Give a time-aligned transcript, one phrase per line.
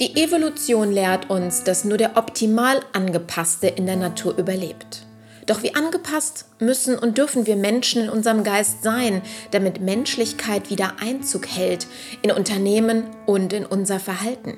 [0.00, 5.04] Die Evolution lehrt uns, dass nur der optimal angepasste in der Natur überlebt.
[5.44, 11.00] Doch wie angepasst müssen und dürfen wir Menschen in unserem Geist sein, damit Menschlichkeit wieder
[11.00, 11.88] Einzug hält
[12.22, 14.56] in Unternehmen und in unser Verhalten?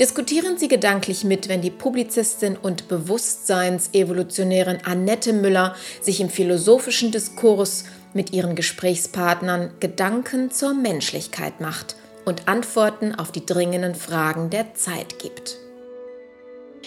[0.00, 7.84] Diskutieren Sie gedanklich mit, wenn die Publizistin und Bewusstseinsevolutionärin Annette Müller sich im philosophischen Diskurs
[8.14, 15.18] mit ihren Gesprächspartnern Gedanken zur Menschlichkeit macht und Antworten auf die dringenden Fragen der Zeit
[15.18, 15.58] gibt.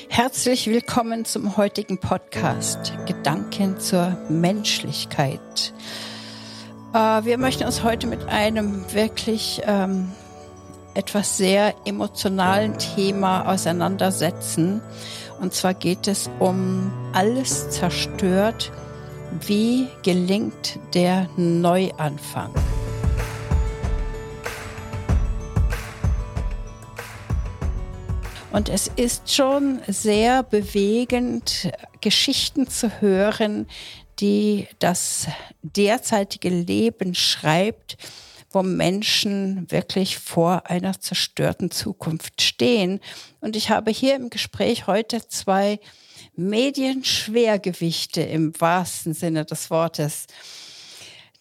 [0.09, 5.73] Herzlich willkommen zum heutigen Podcast Gedanken zur Menschlichkeit.
[6.93, 10.11] Äh, wir möchten uns heute mit einem wirklich ähm,
[10.93, 14.81] etwas sehr emotionalen Thema auseinandersetzen.
[15.39, 18.71] Und zwar geht es um alles zerstört.
[19.45, 22.51] Wie gelingt der Neuanfang?
[28.57, 31.69] Und es ist schon sehr bewegend,
[32.01, 33.67] Geschichten zu hören,
[34.19, 35.27] die das
[35.61, 37.97] derzeitige Leben schreibt,
[38.49, 42.99] wo Menschen wirklich vor einer zerstörten Zukunft stehen.
[43.41, 45.79] Und ich habe hier im Gespräch heute zwei
[46.35, 50.25] Medienschwergewichte im wahrsten Sinne des Wortes.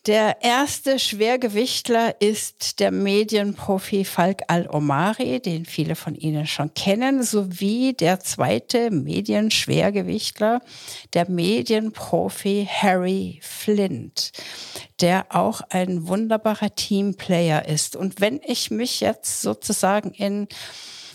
[0.07, 7.93] Der erste Schwergewichtler ist der Medienprofi Falk Al-Omari, den viele von Ihnen schon kennen, sowie
[7.93, 10.61] der zweite Medienschwergewichtler,
[11.13, 14.31] der Medienprofi Harry Flint,
[15.01, 17.97] der auch ein wunderbarer Teamplayer ist.
[17.97, 20.47] Und wenn ich mich jetzt sozusagen in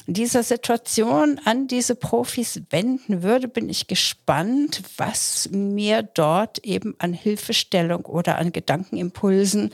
[0.07, 7.13] dieser Situation an diese Profis wenden würde, bin ich gespannt, was mir dort eben an
[7.13, 9.71] Hilfestellung oder an Gedankenimpulsen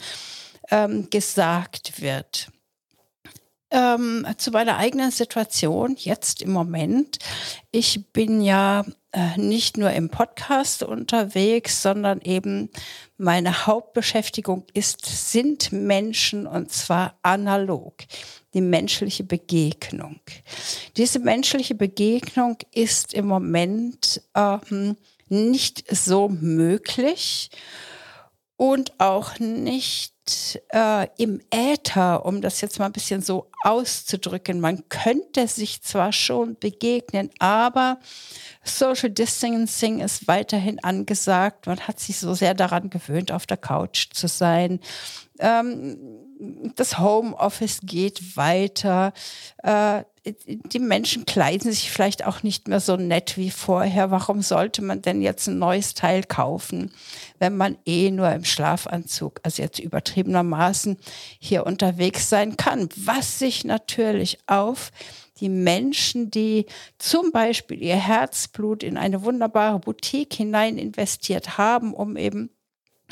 [0.70, 2.50] ähm, gesagt wird.
[3.70, 7.20] Ähm, zu meiner eigenen Situation jetzt im Moment.
[7.72, 12.70] Ich bin ja äh, nicht nur im Podcast unterwegs, sondern eben
[13.18, 17.96] meine Hauptbeschäftigung ist, sind Menschen und zwar analog
[18.54, 20.20] die menschliche Begegnung.
[20.98, 24.98] Diese menschliche Begegnung ist im Moment ähm,
[25.30, 27.50] nicht so möglich
[28.56, 30.17] und auch nicht
[30.70, 34.60] äh, im Äther, um das jetzt mal ein bisschen so auszudrücken.
[34.60, 38.00] Man könnte sich zwar schon begegnen, aber
[38.64, 41.68] Social Distancing ist weiterhin angesagt.
[41.68, 44.80] Man hat sich so sehr daran gewöhnt, auf der Couch zu sein.
[45.40, 45.98] Ähm,
[46.76, 49.14] das Homeoffice geht weiter.
[49.64, 50.04] Äh,
[50.46, 54.12] die Menschen kleiden sich vielleicht auch nicht mehr so nett wie vorher.
[54.12, 56.92] Warum sollte man denn jetzt ein neues Teil kaufen,
[57.40, 60.98] wenn man eh nur im Schlafanzug, also jetzt übertriebenermaßen,
[61.40, 62.90] hier unterwegs sein kann?
[62.96, 64.92] Was sich natürlich auf
[65.40, 66.66] die Menschen, die
[66.98, 72.50] zum Beispiel ihr Herzblut in eine wunderbare Boutique hinein investiert haben, um eben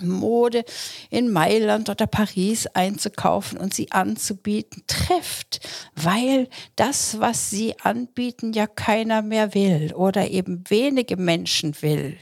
[0.02, 0.66] Mode
[1.09, 5.66] in Mailand oder Paris einzukaufen und sie anzubieten, trifft,
[5.96, 12.18] weil das, was sie anbieten, ja keiner mehr will oder eben wenige Menschen will.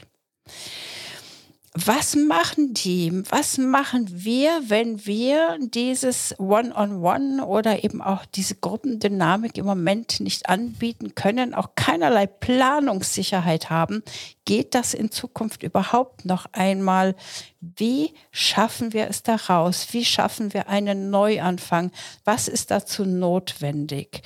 [1.76, 3.24] Was machen die?
[3.30, 9.66] Was machen wir, wenn wir dieses One-on-One -on -One oder eben auch diese Gruppendynamik im
[9.66, 14.04] Moment nicht anbieten können, auch keinerlei Planungssicherheit haben?
[14.44, 17.16] Geht das in Zukunft überhaupt noch einmal?
[17.60, 19.88] Wie schaffen wir es daraus?
[19.92, 21.90] Wie schaffen wir einen Neuanfang?
[22.24, 24.22] Was ist dazu notwendig?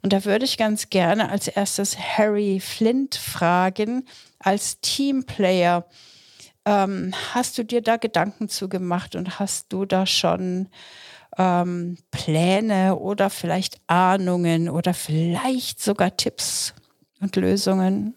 [0.00, 4.06] Und da würde ich ganz gerne als erstes Harry Flint fragen,
[4.38, 5.84] als Teamplayer
[6.66, 10.68] ähm, hast du dir da Gedanken zu gemacht und hast du da schon
[11.38, 16.74] ähm, Pläne oder vielleicht Ahnungen oder vielleicht sogar Tipps
[17.20, 18.16] und Lösungen?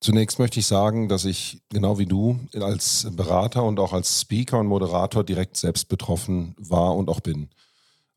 [0.00, 4.58] Zunächst möchte ich sagen, dass ich genau wie du als Berater und auch als Speaker
[4.58, 7.50] und Moderator direkt selbst betroffen war und auch bin.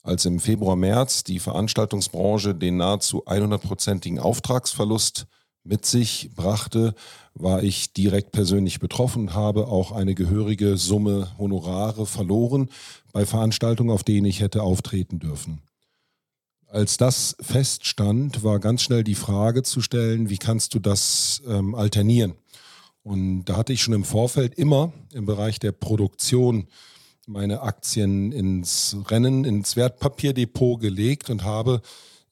[0.02, 5.25] Als im Februar, März die Veranstaltungsbranche den nahezu 100-prozentigen Auftragsverlust
[5.65, 6.95] mit sich brachte,
[7.33, 12.69] war ich direkt persönlich betroffen habe auch eine gehörige Summe Honorare verloren
[13.12, 15.62] bei Veranstaltungen, auf denen ich hätte auftreten dürfen.
[16.67, 21.75] Als das feststand, war ganz schnell die Frage zu stellen, wie kannst du das ähm,
[21.75, 22.33] alternieren?
[23.03, 26.68] Und da hatte ich schon im Vorfeld immer im Bereich der Produktion
[27.27, 31.81] meine Aktien ins Rennen, ins Wertpapierdepot gelegt und habe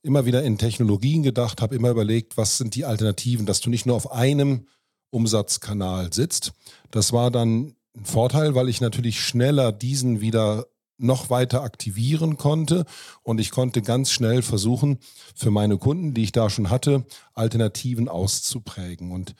[0.03, 3.85] immer wieder in Technologien gedacht, habe immer überlegt, was sind die Alternativen, dass du nicht
[3.85, 4.67] nur auf einem
[5.09, 6.53] Umsatzkanal sitzt.
[6.91, 10.67] Das war dann ein Vorteil, weil ich natürlich schneller diesen wieder
[10.97, 12.85] noch weiter aktivieren konnte
[13.23, 14.99] und ich konnte ganz schnell versuchen,
[15.35, 19.11] für meine Kunden, die ich da schon hatte, Alternativen auszuprägen.
[19.11, 19.35] Und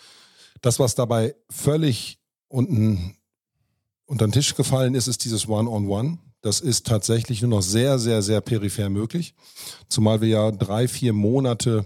[0.61, 3.17] das, was dabei völlig unten
[4.05, 6.09] unter den Tisch gefallen ist, ist dieses One-on-One.
[6.09, 6.32] -on -One.
[6.43, 9.33] Das ist tatsächlich nur noch sehr, sehr, sehr peripher möglich.
[9.87, 11.85] Zumal wir ja drei, vier Monate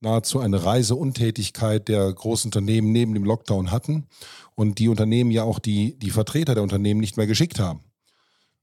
[0.00, 4.06] nahezu eine Reiseuntätigkeit der Großunternehmen neben dem Lockdown hatten
[4.54, 7.80] und die Unternehmen ja auch die, die Vertreter der Unternehmen nicht mehr geschickt haben.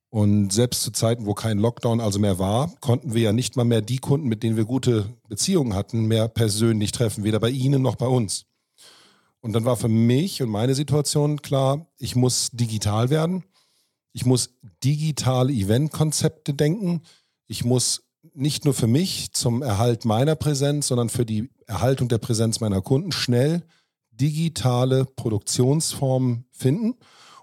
[0.09, 3.65] Und selbst zu Zeiten, wo kein Lockdown also mehr war, konnten wir ja nicht mal
[3.65, 7.83] mehr die Kunden, mit denen wir gute Beziehungen hatten, mehr persönlich treffen, weder bei Ihnen
[7.83, 8.45] noch bei uns.
[9.41, 13.43] Und dann war für mich und meine Situation klar, ich muss digital werden.
[14.15, 14.51] Ich muss
[14.81, 17.01] digitale Eventkonzepte denken.
[17.47, 18.03] Ich muss
[18.33, 22.81] nicht nur für mich zum Erhalt meiner Präsenz, sondern für die Erhaltung der Präsenz meiner
[22.81, 23.63] Kunden schnell
[24.11, 26.95] digitale Produktionsformen finden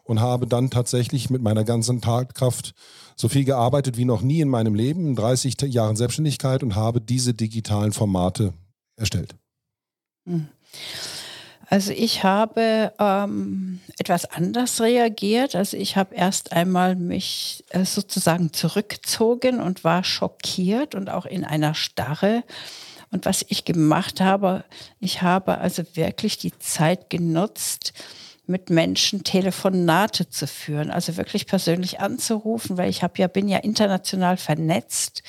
[0.05, 2.73] und habe dann tatsächlich mit meiner ganzen Tatkraft
[3.17, 7.03] so viel gearbeitet wie noch nie in meinem Leben, in 30 Jahren Selbstständigkeit und habe
[7.03, 8.55] diese digitalen Formate
[8.97, 9.37] erstellt.
[10.25, 10.49] Hm.
[11.73, 15.57] Also ich habe ähm, etwas anders reagiert.
[15.57, 21.47] Also ich habe erst einmal mich äh, sozusagen zurückgezogen und war schockiert und auch in
[21.47, 22.45] einer Starre.
[23.11, 24.65] Und was ich gemacht habe,
[25.01, 27.95] ich habe also wirklich die Zeit genutzt,
[28.45, 33.57] mit Menschen Telefonate zu führen, also wirklich persönlich anzurufen, weil ich habe ja bin ja
[33.57, 35.23] international vernetzt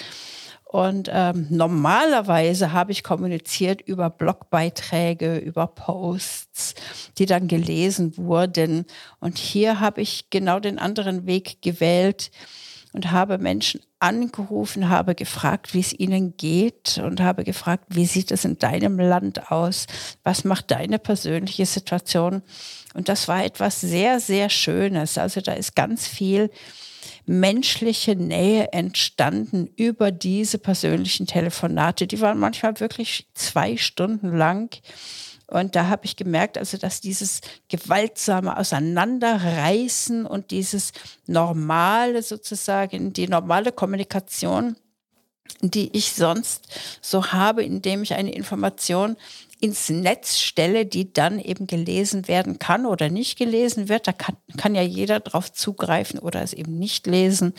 [0.73, 6.73] und ähm, normalerweise habe ich kommuniziert über Blogbeiträge, über Posts,
[7.19, 8.85] die dann gelesen wurden.
[9.19, 12.31] Und hier habe ich genau den anderen Weg gewählt
[12.91, 18.31] und habe Menschen angerufen, habe gefragt, wie es ihnen geht und habe gefragt, wie sieht
[18.31, 19.85] es in deinem Land aus?
[20.23, 22.41] Was macht deine persönliche Situation?
[22.95, 25.19] Und das war etwas sehr, sehr Schönes.
[25.19, 26.49] Also da ist ganz viel
[27.25, 32.07] menschliche Nähe entstanden über diese persönlichen Telefonate.
[32.07, 34.75] Die waren manchmal wirklich zwei Stunden lang.
[35.47, 40.93] Und da habe ich gemerkt, also dass dieses gewaltsame Auseinanderreißen und dieses
[41.27, 44.75] normale sozusagen, die normale Kommunikation,
[45.61, 46.67] die ich sonst
[47.01, 49.15] so habe, indem ich eine Information
[49.63, 54.07] ins Netz stelle, die dann eben gelesen werden kann oder nicht gelesen wird.
[54.07, 57.53] Da kann, kann ja jeder drauf zugreifen oder es eben nicht lesen.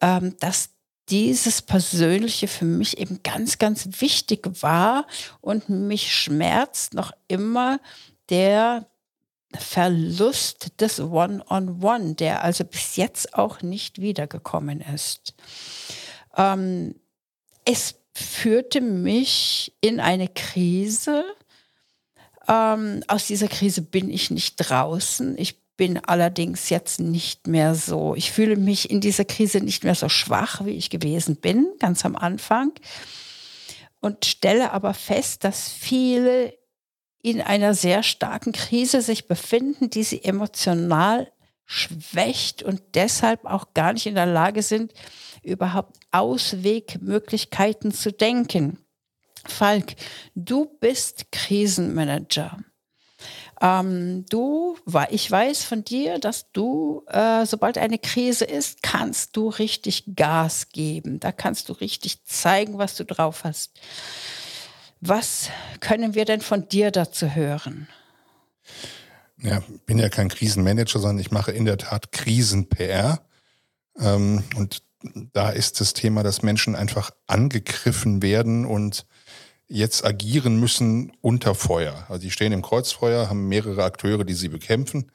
[0.00, 0.70] Ähm, dass
[1.08, 5.08] dieses Persönliche für mich eben ganz, ganz wichtig war
[5.40, 7.80] und mich schmerzt noch immer
[8.28, 8.86] der
[9.56, 15.34] Verlust des One-on-One, -on -One, der also bis jetzt auch nicht wiedergekommen ist.
[16.36, 16.94] Ähm,
[17.64, 21.24] es führte mich in eine Krise.
[22.46, 25.36] Ähm, aus dieser Krise bin ich nicht draußen.
[25.38, 29.94] Ich bin allerdings jetzt nicht mehr so, ich fühle mich in dieser Krise nicht mehr
[29.94, 32.72] so schwach, wie ich gewesen bin, ganz am Anfang.
[34.00, 36.54] Und stelle aber fest, dass viele
[37.22, 41.30] in einer sehr starken Krise sich befinden, die sie emotional
[41.64, 44.92] schwächt und deshalb auch gar nicht in der Lage sind,
[45.42, 48.78] überhaupt Auswegmöglichkeiten zu denken.
[49.44, 49.94] Falk,
[50.34, 52.58] du bist Krisenmanager.
[53.60, 54.76] Ähm, du,
[55.10, 60.68] ich weiß von dir, dass du, äh, sobald eine Krise ist, kannst du richtig Gas
[60.70, 61.18] geben.
[61.18, 63.72] Da kannst du richtig zeigen, was du drauf hast.
[65.00, 67.88] Was können wir denn von dir dazu hören?
[69.40, 73.20] Ja, bin ja kein Krisenmanager, sondern ich mache in der Tat Krisen-PR.
[73.98, 74.82] Ähm, und
[75.32, 79.06] da ist das Thema, dass Menschen einfach angegriffen werden und
[79.68, 82.06] jetzt agieren müssen unter Feuer.
[82.08, 85.12] Also die stehen im Kreuzfeuer, haben mehrere Akteure, die sie bekämpfen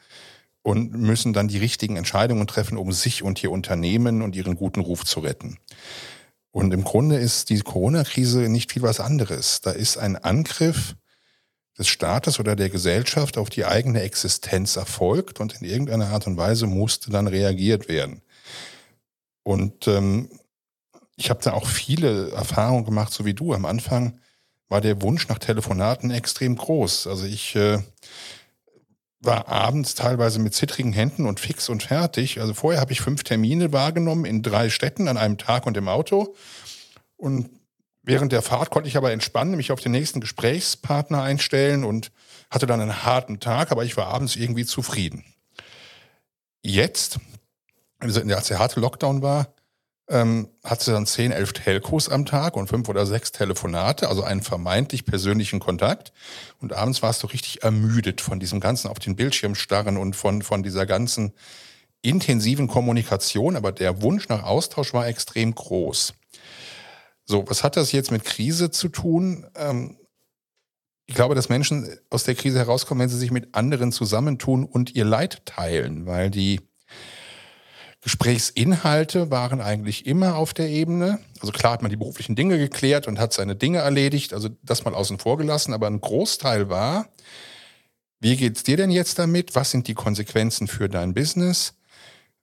[0.62, 4.80] und müssen dann die richtigen Entscheidungen treffen, um sich und ihr Unternehmen und ihren guten
[4.80, 5.58] Ruf zu retten.
[6.52, 9.62] Und im Grunde ist die Corona-Krise nicht viel was anderes.
[9.62, 10.96] Da ist ein Angriff
[11.78, 16.38] des Staates oder der Gesellschaft auf die eigene Existenz erfolgt und in irgendeiner Art und
[16.38, 18.22] Weise musste dann reagiert werden.
[19.44, 20.30] Und ähm,
[21.16, 23.54] ich habe da auch viele Erfahrungen gemacht, so wie du.
[23.54, 24.20] Am Anfang
[24.70, 27.08] war der Wunsch nach Telefonaten extrem groß.
[27.08, 27.80] Also ich äh,
[29.20, 32.42] war abends teilweise mit zittrigen Händen und fix und fertig.
[32.42, 35.88] Also vorher habe ich fünf Termine wahrgenommen in drei Städten an einem Tag und im
[35.88, 36.36] Auto.
[37.16, 37.50] Und
[38.02, 42.12] während der Fahrt konnte ich aber entspannen, mich auf den nächsten Gesprächspartner einstellen und
[42.50, 45.24] hatte dann einen harten Tag, aber ich war abends irgendwie zufrieden.
[46.62, 47.20] Jetzt,
[48.04, 49.54] als der harte Lockdown war,
[50.10, 54.42] ähm, hatte dann zehn, elf Telcos am Tag und fünf oder sechs Telefonate, also einen
[54.42, 56.12] vermeintlich persönlichen Kontakt.
[56.60, 60.42] Und abends warst du richtig ermüdet von diesem ganzen auf den Bildschirm starren und von,
[60.42, 61.34] von dieser ganzen
[62.02, 66.14] intensiven Kommunikation, aber der Wunsch nach Austausch war extrem groß.
[67.26, 69.48] So, was hat das jetzt mit Krise zu tun?
[69.56, 69.98] Ähm,
[71.06, 74.96] ich glaube, dass Menschen aus der Krise herauskommen, wenn sie sich mit anderen zusammentun und
[74.96, 76.62] ihr Leid teilen, weil die
[78.04, 81.20] Gesprächsinhalte waren eigentlich immer auf der Ebene.
[81.40, 84.84] Also klar hat man die beruflichen Dinge geklärt und hat seine Dinge erledigt, also das
[84.84, 87.08] mal außen vor gelassen, aber ein Großteil war,
[88.20, 89.56] wie geht's dir denn jetzt damit?
[89.56, 91.76] Was sind die Konsequenzen für dein Business?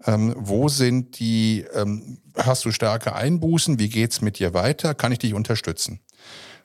[0.06, 3.78] Ähm, wo sind die, ähm, hast du starke Einbußen?
[3.78, 4.94] Wie geht's mit dir weiter?
[4.94, 6.00] Kann ich dich unterstützen?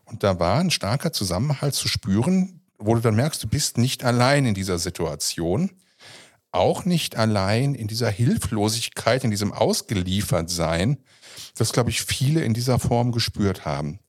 [0.05, 4.03] Und da war ein starker Zusammenhalt zu spüren, wo du dann merkst, du bist nicht
[4.05, 5.71] allein in dieser Situation
[6.55, 10.97] auch nicht allein in dieser Hilflosigkeit, in diesem Ausgeliefertsein,
[11.57, 13.99] das, glaube ich, viele in dieser Form gespürt haben.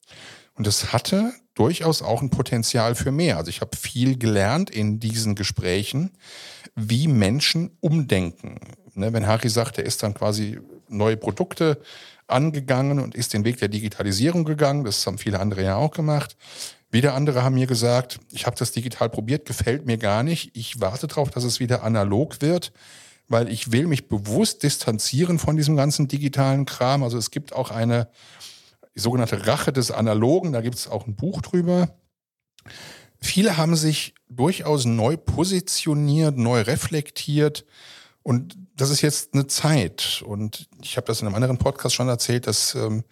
[0.55, 3.37] Und das hatte durchaus auch ein Potenzial für mehr.
[3.37, 6.13] Also ich habe viel gelernt in diesen Gesprächen,
[6.75, 8.61] wie Menschen umdenken.
[8.95, 11.81] Ne, wenn Harry sagt, er ist dann quasi neue Produkte
[12.29, 16.37] angegangen und ist den Weg der Digitalisierung gegangen, das haben viele andere ja auch gemacht,
[16.91, 20.51] wieder andere haben mir gesagt, ich habe das digital probiert, gefällt mir gar nicht.
[20.57, 22.73] Ich warte darauf, dass es wieder analog wird,
[23.29, 27.03] weil ich will mich bewusst distanzieren von diesem ganzen digitalen Kram.
[27.03, 28.09] Also es gibt auch eine
[28.95, 31.97] sogenannte Rache des Analogen, da gibt es auch ein Buch drüber.
[33.21, 37.65] Viele haben sich durchaus neu positioniert, neu reflektiert
[38.23, 40.23] und das ist jetzt eine Zeit.
[40.27, 43.05] Und ich habe das in einem anderen Podcast schon erzählt, dass ähm,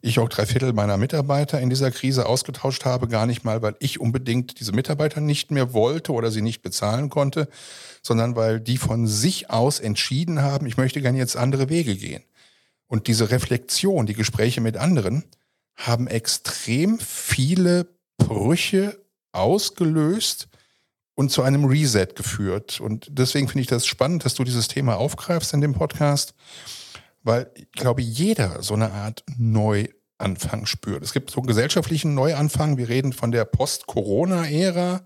[0.00, 3.06] ich auch drei Viertel meiner Mitarbeiter in dieser Krise ausgetauscht habe.
[3.06, 7.08] Gar nicht mal, weil ich unbedingt diese Mitarbeiter nicht mehr wollte oder sie nicht bezahlen
[7.08, 7.48] konnte,
[8.02, 12.24] sondern weil die von sich aus entschieden haben, ich möchte gerne jetzt andere Wege gehen.
[12.88, 15.24] Und diese Reflexion, die Gespräche mit anderen,
[15.76, 17.86] haben extrem viele
[18.18, 18.98] Brüche
[19.30, 20.48] ausgelöst,
[21.14, 22.80] und zu einem Reset geführt.
[22.80, 26.34] Und deswegen finde ich das spannend, dass du dieses Thema aufgreifst in dem Podcast,
[27.22, 31.02] weil ich glaube, jeder so eine Art Neuanfang spürt.
[31.02, 32.76] Es gibt so einen gesellschaftlichen Neuanfang.
[32.76, 35.02] Wir reden von der Post-Corona-Ära.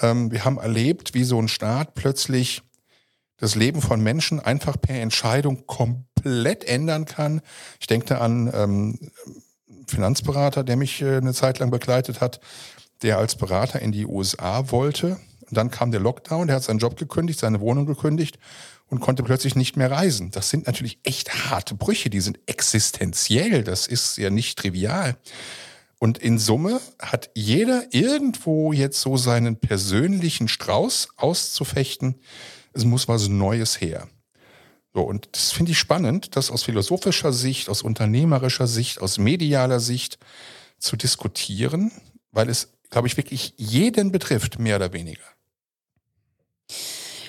[0.00, 2.62] Ähm, wir haben erlebt, wie so ein Staat plötzlich
[3.36, 7.40] das Leben von Menschen einfach per Entscheidung komplett ändern kann.
[7.80, 8.98] Ich denke an ähm,
[9.86, 12.40] Finanzberater, der mich äh, eine Zeit lang begleitet hat,
[13.02, 15.18] der als Berater in die USA wollte.
[15.48, 18.38] Und dann kam der Lockdown, der hat seinen Job gekündigt, seine Wohnung gekündigt
[18.88, 20.30] und konnte plötzlich nicht mehr reisen.
[20.30, 25.16] Das sind natürlich echt harte Brüche, die sind existenziell, das ist ja nicht trivial.
[25.98, 32.20] Und in Summe hat jeder irgendwo jetzt so seinen persönlichen Strauß auszufechten.
[32.72, 34.08] Es muss was Neues her.
[34.94, 39.78] So, und das finde ich spannend, das aus philosophischer Sicht, aus unternehmerischer Sicht, aus medialer
[39.78, 40.18] Sicht
[40.78, 41.92] zu diskutieren,
[42.32, 45.22] weil es glaube ich, wirklich jeden betrifft, mehr oder weniger.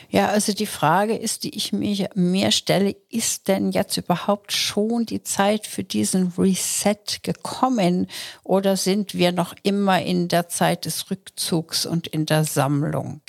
[0.10, 5.06] Ja, also die Frage ist, die ich mir mehr stelle, ist denn jetzt überhaupt schon
[5.06, 8.08] die Zeit für diesen Reset gekommen
[8.44, 13.22] oder sind wir noch immer in der Zeit des Rückzugs und in der Sammlung?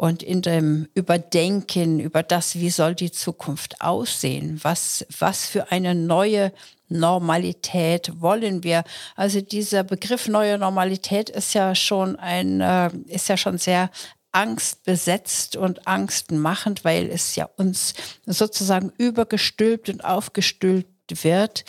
[0.00, 5.94] und in dem Überdenken über das, wie soll die Zukunft aussehen, was, was für eine
[5.94, 6.54] neue
[6.90, 8.84] Normalität wollen wir.
[9.16, 13.90] Also dieser Begriff neue Normalität ist ja schon ein, äh, ist ja schon sehr
[14.32, 17.94] angstbesetzt und angstmachend, weil es ja uns
[18.26, 21.64] sozusagen übergestülpt und aufgestülpt wird.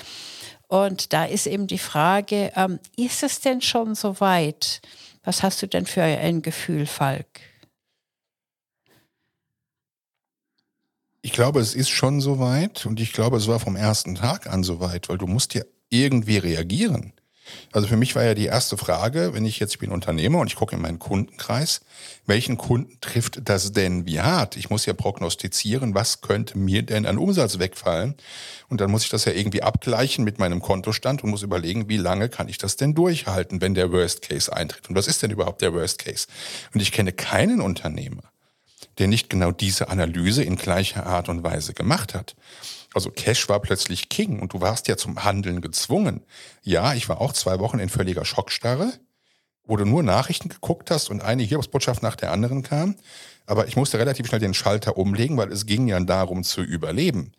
[0.67, 4.81] Und da ist eben die Frage, ähm, ist es denn schon so weit?
[5.23, 7.27] Was hast du denn für ein Gefühl, Falk?
[11.23, 14.63] Ich glaube, es ist schon soweit und ich glaube, es war vom ersten Tag an
[14.63, 17.13] soweit, weil du musst ja irgendwie reagieren.
[17.71, 20.47] Also für mich war ja die erste Frage, wenn ich jetzt, ich bin Unternehmer und
[20.47, 21.81] ich gucke in meinen Kundenkreis,
[22.25, 24.57] welchen Kunden trifft das denn wie hart?
[24.57, 28.15] Ich muss ja prognostizieren, was könnte mir denn an Umsatz wegfallen?
[28.69, 31.97] Und dann muss ich das ja irgendwie abgleichen mit meinem Kontostand und muss überlegen, wie
[31.97, 34.89] lange kann ich das denn durchhalten, wenn der Worst Case eintritt?
[34.89, 36.27] Und was ist denn überhaupt der Worst Case?
[36.73, 38.30] Und ich kenne keinen Unternehmer,
[38.97, 42.35] der nicht genau diese Analyse in gleicher Art und Weise gemacht hat.
[42.93, 46.21] Also Cash war plötzlich King und du warst ja zum Handeln gezwungen.
[46.63, 48.91] Ja, ich war auch zwei Wochen in völliger Schockstarre,
[49.63, 52.95] wo du nur Nachrichten geguckt hast und eine Hiobsbotschaft nach der anderen kam.
[53.45, 57.31] Aber ich musste relativ schnell den Schalter umlegen, weil es ging ja darum zu überleben.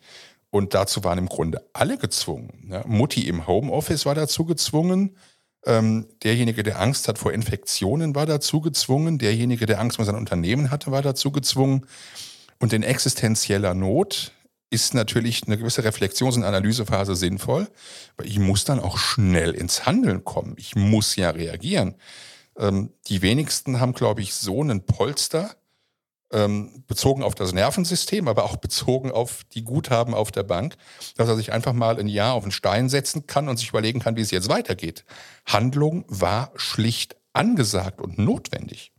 [0.49, 2.73] Und dazu waren im Grunde alle gezwungen.
[2.85, 5.15] Mutti im Homeoffice war dazu gezwungen.
[5.65, 9.17] Ähm, derjenige, der Angst hat vor Infektionen, war dazu gezwungen.
[9.17, 11.85] Derjenige, der Angst vor seinem Unternehmen hatte, war dazu gezwungen.
[12.59, 14.31] Und in existenzieller Not
[14.69, 17.67] ist natürlich eine gewisse Reflexions- und Analysephase sinnvoll,
[18.17, 20.55] aber ich muss dann auch schnell ins Handeln kommen.
[20.57, 21.95] Ich muss ja reagieren.
[22.57, 25.55] Ähm, die wenigsten haben, glaube ich, so einen Polster,
[26.33, 30.75] ähm, bezogen auf das Nervensystem, aber auch bezogen auf die Guthaben auf der Bank,
[31.15, 33.99] dass er sich einfach mal ein Jahr auf den Stein setzen kann und sich überlegen
[33.99, 35.05] kann, wie es jetzt weitergeht.
[35.45, 38.91] Handlung war schlicht angesagt und notwendig.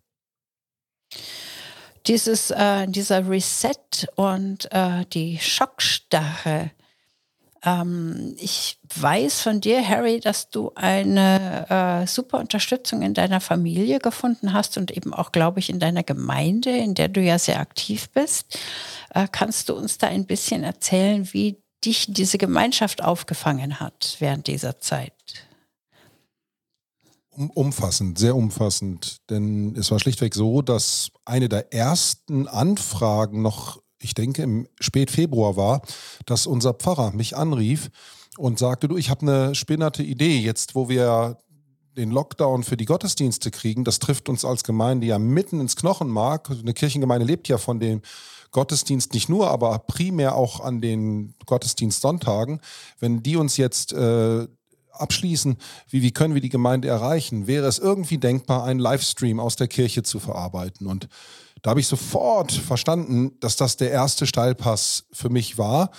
[2.07, 6.71] Dieses, äh, dieser Reset und äh, die Schockstarre,
[7.65, 13.99] ähm, ich weiß von dir, Harry, dass du eine äh, super Unterstützung in deiner Familie
[13.99, 17.61] gefunden hast und eben auch, glaube ich, in deiner Gemeinde, in der du ja sehr
[17.61, 18.59] aktiv bist.
[19.15, 24.47] Äh, kannst du uns da ein bisschen erzählen, wie dich diese Gemeinschaft aufgefangen hat während
[24.47, 25.13] dieser Zeit?
[27.31, 29.19] Umfassend, sehr umfassend.
[29.29, 35.57] Denn es war schlichtweg so, dass eine der ersten Anfragen noch ich denke, im Spätfebruar
[35.57, 35.83] war,
[36.27, 37.91] dass unser Pfarrer mich anrief
[38.39, 41.39] und sagte, du, ich habe eine spinnerte Idee, jetzt wo wir
[41.97, 46.51] den Lockdown für die Gottesdienste kriegen, das trifft uns als Gemeinde ja mitten ins Knochenmark.
[46.51, 48.03] Eine Kirchengemeinde lebt ja von dem
[48.51, 52.61] Gottesdienst nicht nur, aber primär auch an den Gottesdienstsonntagen.
[52.99, 54.47] Wenn die uns jetzt äh,
[55.01, 55.57] abschließen,
[55.89, 59.69] wie, wie können wir die Gemeinde erreichen, wäre es irgendwie denkbar, einen Livestream aus der
[59.69, 60.87] Kirche zu verarbeiten.
[60.87, 61.09] Und
[61.63, 65.91] da habe ich sofort verstanden, dass das der erste Steilpass für mich war.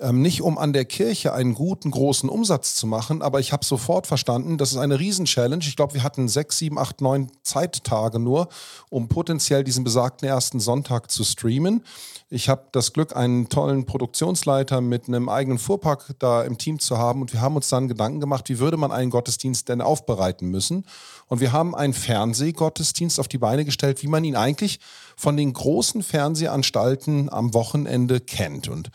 [0.00, 3.64] Ähm, nicht um an der Kirche einen guten, großen Umsatz zu machen, aber ich habe
[3.64, 5.64] sofort verstanden, das ist eine Riesen-Challenge.
[5.64, 8.48] Ich glaube, wir hatten sechs, sieben, acht, neun Zeittage nur,
[8.90, 11.84] um potenziell diesen besagten ersten Sonntag zu streamen.
[12.28, 16.98] Ich habe das Glück, einen tollen Produktionsleiter mit einem eigenen Fuhrpark da im Team zu
[16.98, 20.48] haben und wir haben uns dann Gedanken gemacht, wie würde man einen Gottesdienst denn aufbereiten
[20.48, 20.86] müssen.
[21.28, 24.80] Und wir haben einen Fernsehgottesdienst auf die Beine gestellt, wie man ihn eigentlich
[25.16, 28.66] von den großen Fernsehanstalten am Wochenende kennt.
[28.66, 28.90] Und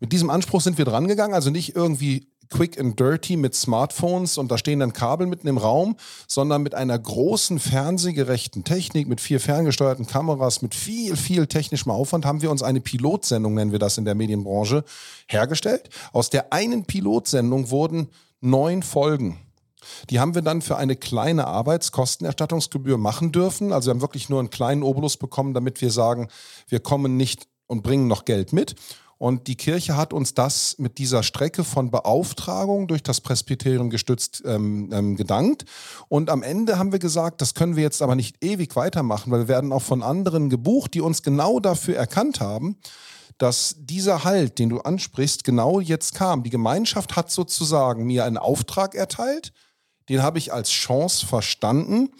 [0.00, 4.50] mit diesem Anspruch sind wir drangegangen, also nicht irgendwie quick and dirty mit Smartphones und
[4.50, 5.96] da stehen dann Kabel mitten im Raum,
[6.28, 12.24] sondern mit einer großen fernsehgerechten Technik, mit vier ferngesteuerten Kameras, mit viel, viel technischem Aufwand
[12.24, 14.84] haben wir uns eine Pilotsendung, nennen wir das in der Medienbranche,
[15.28, 15.90] hergestellt.
[16.12, 18.08] Aus der einen Pilotsendung wurden
[18.40, 19.40] neun Folgen.
[20.10, 23.72] Die haben wir dann für eine kleine Arbeitskostenerstattungsgebühr machen dürfen.
[23.72, 26.28] Also wir haben wirklich nur einen kleinen Obolus bekommen, damit wir sagen,
[26.68, 28.74] wir kommen nicht und bringen noch Geld mit.
[29.18, 34.42] Und die Kirche hat uns das mit dieser Strecke von Beauftragung durch das Presbyterium gestützt
[34.44, 35.64] ähm, ähm, gedankt.
[36.08, 39.40] Und am Ende haben wir gesagt, das können wir jetzt aber nicht ewig weitermachen, weil
[39.40, 42.76] wir werden auch von anderen gebucht, die uns genau dafür erkannt haben,
[43.38, 46.42] dass dieser Halt, den du ansprichst, genau jetzt kam.
[46.42, 49.52] Die Gemeinschaft hat sozusagen mir einen Auftrag erteilt,
[50.08, 52.10] den habe ich als Chance verstanden.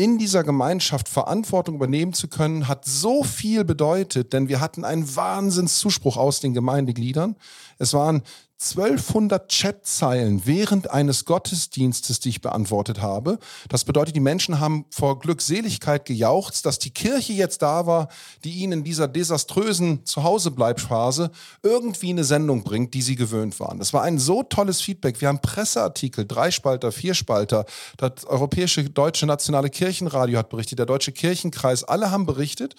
[0.00, 5.14] In dieser Gemeinschaft Verantwortung übernehmen zu können, hat so viel bedeutet, denn wir hatten einen
[5.14, 7.36] Wahnsinnszuspruch aus den Gemeindegliedern.
[7.80, 8.22] Es waren
[8.60, 13.38] 1200 Chatzeilen während eines Gottesdienstes, die ich beantwortet habe.
[13.70, 18.08] Das bedeutet, die Menschen haben vor Glückseligkeit gejauchzt, dass die Kirche jetzt da war,
[18.44, 21.30] die ihnen in dieser desaströsen Zuhausebleibphase
[21.62, 23.78] irgendwie eine Sendung bringt, die sie gewöhnt waren.
[23.78, 25.22] Das war ein so tolles Feedback.
[25.22, 27.64] Wir haben Presseartikel, Dreispalter, Vierspalter,
[27.96, 32.74] das Europäische Deutsche Nationale Kirchenradio hat berichtet, der Deutsche Kirchenkreis, alle haben berichtet.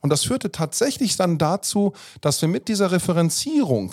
[0.00, 3.92] Und das führte tatsächlich dann dazu, dass wir mit dieser Referenzierung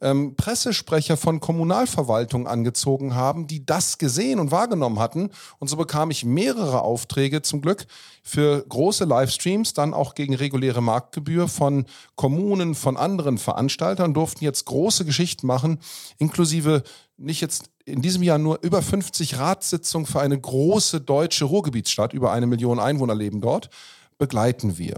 [0.00, 5.30] ähm, Pressesprecher von Kommunalverwaltungen angezogen haben, die das gesehen und wahrgenommen hatten.
[5.58, 7.86] Und so bekam ich mehrere Aufträge zum Glück
[8.22, 14.64] für große Livestreams, dann auch gegen reguläre Marktgebühr von Kommunen, von anderen Veranstaltern, durften jetzt
[14.66, 15.78] große Geschichten machen,
[16.18, 16.82] inklusive
[17.16, 22.32] nicht jetzt in diesem Jahr nur über 50 Ratssitzungen für eine große deutsche Ruhrgebietsstadt, über
[22.32, 23.70] eine Million Einwohner leben dort,
[24.18, 24.96] begleiten wir.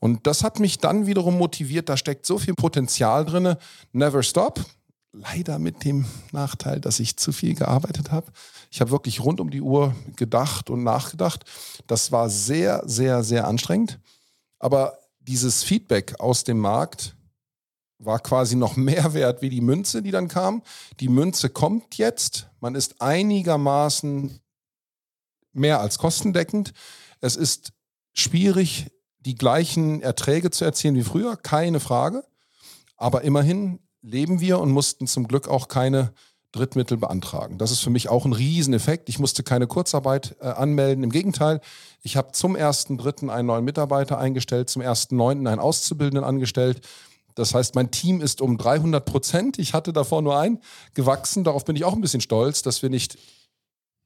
[0.00, 3.56] Und das hat mich dann wiederum motiviert, da steckt so viel Potenzial drin.
[3.92, 4.64] Never stop.
[5.12, 8.30] Leider mit dem Nachteil, dass ich zu viel gearbeitet habe.
[8.70, 11.44] Ich habe wirklich rund um die Uhr gedacht und nachgedacht.
[11.86, 13.98] Das war sehr, sehr, sehr anstrengend.
[14.58, 17.16] Aber dieses Feedback aus dem Markt
[17.98, 20.62] war quasi noch mehr wert wie die Münze, die dann kam.
[21.00, 22.48] Die Münze kommt jetzt.
[22.60, 24.38] Man ist einigermaßen
[25.52, 26.72] mehr als kostendeckend.
[27.20, 27.72] Es ist
[28.12, 32.24] schwierig, die gleichen Erträge zu erzielen wie früher, keine Frage.
[32.96, 36.12] Aber immerhin leben wir und mussten zum Glück auch keine
[36.52, 37.58] Drittmittel beantragen.
[37.58, 39.08] Das ist für mich auch ein Rieseneffekt.
[39.08, 41.04] Ich musste keine Kurzarbeit äh, anmelden.
[41.04, 41.60] Im Gegenteil,
[42.02, 43.28] ich habe zum 1.3.
[43.28, 45.46] einen neuen Mitarbeiter eingestellt, zum 1.9.
[45.46, 46.80] einen Auszubildenden angestellt.
[47.34, 50.58] Das heißt, mein Team ist um 300 Prozent, ich hatte davor nur ein,
[50.94, 51.44] gewachsen.
[51.44, 53.18] Darauf bin ich auch ein bisschen stolz, dass wir nicht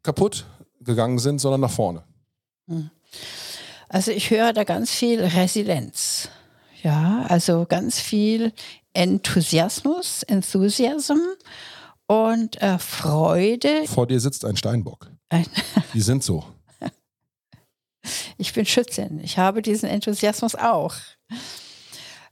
[0.03, 0.47] kaputt
[0.81, 2.03] gegangen sind, sondern nach vorne.
[2.69, 2.91] Hm.
[3.93, 6.31] Also ich höre da ganz viel Resilienz.
[6.83, 8.55] Ja, also ganz viel
[8.95, 11.19] Enthusiasmus, Enthusiasm
[12.07, 13.85] und äh, Freude.
[13.85, 15.11] Vor dir sitzt ein Steinbock.
[15.29, 15.45] Ein
[15.93, 16.43] Die sind so.
[18.39, 19.21] Ich bin Schützin.
[19.23, 20.95] Ich habe diesen Enthusiasmus auch.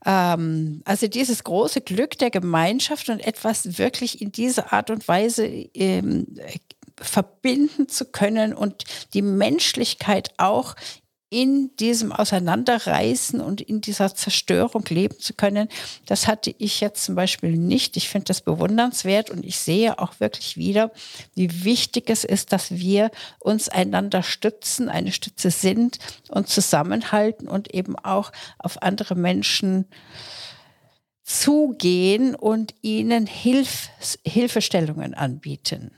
[0.07, 5.44] Ähm, also dieses große Glück der Gemeinschaft und etwas wirklich in dieser Art und Weise
[5.44, 6.27] ähm,
[7.01, 10.75] verbinden zu können und die Menschlichkeit auch
[11.30, 15.68] in diesem Auseinanderreißen und in dieser Zerstörung leben zu können,
[16.06, 17.96] das hatte ich jetzt zum Beispiel nicht.
[17.96, 20.90] Ich finde das bewundernswert und ich sehe auch wirklich wieder,
[21.36, 27.72] wie wichtig es ist, dass wir uns einander stützen, eine Stütze sind und zusammenhalten und
[27.72, 29.86] eben auch auf andere Menschen
[31.22, 33.88] zugehen und ihnen Hilf
[34.24, 35.92] Hilfestellungen anbieten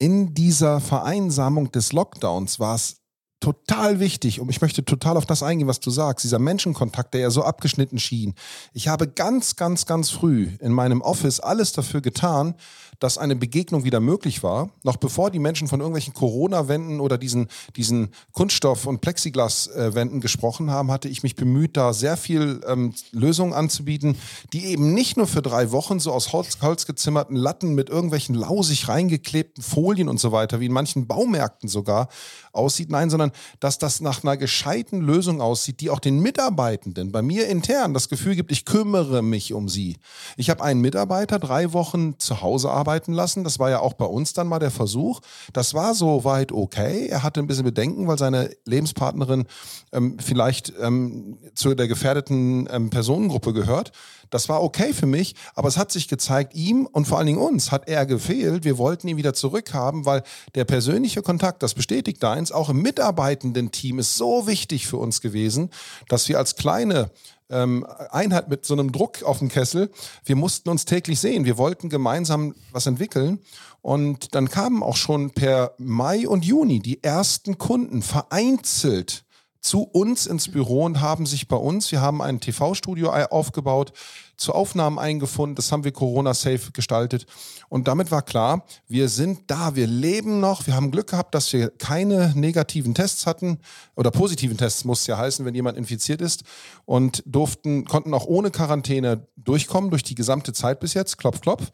[0.00, 2.96] in dieser Vereinsamung des Lockdowns war es
[3.40, 7.22] total wichtig und ich möchte total auf das eingehen, was du sagst, dieser Menschenkontakt, der
[7.22, 8.34] ja so abgeschnitten schien.
[8.74, 12.54] Ich habe ganz, ganz, ganz früh in meinem Office alles dafür getan,
[13.00, 17.48] dass eine Begegnung wieder möglich war, noch bevor die Menschen von irgendwelchen Corona-Wänden oder diesen,
[17.74, 23.54] diesen Kunststoff- und Plexiglas-Wänden gesprochen haben, hatte ich mich bemüht, da sehr viel ähm, Lösungen
[23.54, 24.16] anzubieten,
[24.52, 28.34] die eben nicht nur für drei Wochen so aus Holz, Holz gezimmerten Latten mit irgendwelchen
[28.34, 32.08] lausig reingeklebten Folien und so weiter, wie in manchen Baumärkten sogar,
[32.52, 33.29] aussieht, nein, sondern
[33.60, 38.08] dass das nach einer gescheiten Lösung aussieht, die auch den Mitarbeitenden bei mir intern das
[38.08, 39.96] Gefühl gibt, ich kümmere mich um sie.
[40.36, 43.44] Ich habe einen Mitarbeiter drei Wochen zu Hause arbeiten lassen.
[43.44, 45.20] Das war ja auch bei uns dann mal der Versuch.
[45.52, 47.06] Das war soweit okay.
[47.08, 49.46] Er hatte ein bisschen Bedenken, weil seine Lebenspartnerin
[49.92, 53.92] ähm, vielleicht ähm, zu der gefährdeten ähm, Personengruppe gehört.
[54.30, 57.38] Das war okay für mich, aber es hat sich gezeigt, ihm und vor allen Dingen
[57.38, 58.64] uns hat er gefehlt.
[58.64, 60.22] Wir wollten ihn wieder zurückhaben, weil
[60.54, 65.20] der persönliche Kontakt, das bestätigt deins, auch im mitarbeitenden Team ist so wichtig für uns
[65.20, 65.70] gewesen,
[66.08, 67.10] dass wir als kleine
[67.50, 69.90] ähm, Einheit mit so einem Druck auf dem Kessel,
[70.24, 71.44] wir mussten uns täglich sehen.
[71.44, 73.40] Wir wollten gemeinsam was entwickeln.
[73.82, 79.24] Und dann kamen auch schon per Mai und Juni die ersten Kunden vereinzelt
[79.60, 83.92] zu uns ins Büro und haben sich bei uns, wir haben ein TV-Studio aufgebaut,
[84.36, 87.26] zu Aufnahmen eingefunden, das haben wir Corona-safe gestaltet.
[87.68, 91.52] Und damit war klar, wir sind da, wir leben noch, wir haben Glück gehabt, dass
[91.52, 93.58] wir keine negativen Tests hatten
[93.96, 96.44] oder positiven Tests muss es ja heißen, wenn jemand infiziert ist
[96.86, 101.70] und durften, konnten auch ohne Quarantäne durchkommen durch die gesamte Zeit bis jetzt, klopf, klopf.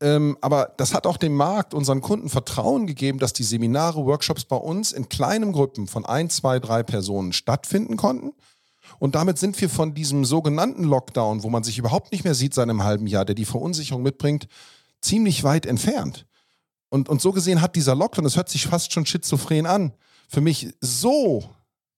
[0.00, 4.44] Ähm, aber das hat auch dem Markt, unseren Kunden Vertrauen gegeben, dass die Seminare, Workshops
[4.44, 8.32] bei uns in kleinen Gruppen von ein, zwei, drei Personen stattfinden konnten.
[9.00, 12.54] Und damit sind wir von diesem sogenannten Lockdown, wo man sich überhaupt nicht mehr sieht
[12.54, 14.48] seit einem halben Jahr, der die Verunsicherung mitbringt,
[15.00, 16.26] ziemlich weit entfernt.
[16.88, 19.92] Und, und so gesehen hat dieser Lockdown, das hört sich fast schon schizophren an,
[20.28, 21.44] für mich so,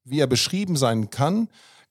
[0.05, 1.49] wie er beschrieben sein kann,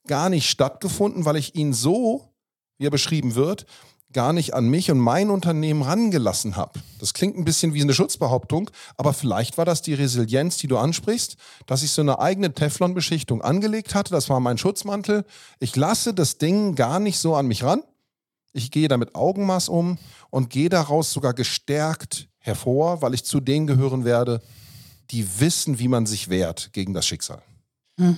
[0.07, 2.33] gar nicht stattgefunden, weil ich ihn so,
[2.77, 3.65] wie er beschrieben wird,
[4.11, 6.79] gar nicht an mich und mein Unternehmen rangelassen habe.
[6.99, 10.77] Das klingt ein bisschen wie eine Schutzbehauptung, aber vielleicht war das die Resilienz, die du
[10.77, 14.11] ansprichst, dass ich so eine eigene Teflonbeschichtung angelegt hatte.
[14.11, 15.25] Das war mein Schutzmantel.
[15.59, 17.83] Ich lasse das Ding gar nicht so an mich ran.
[18.51, 19.99] Ich gehe damit Augenmaß um
[20.31, 24.41] und gehe daraus sogar gestärkt hervor, weil ich zu denen gehören werde,
[25.11, 27.41] die wissen, wie man sich wehrt gegen das Schicksal.
[27.97, 28.17] Mhm.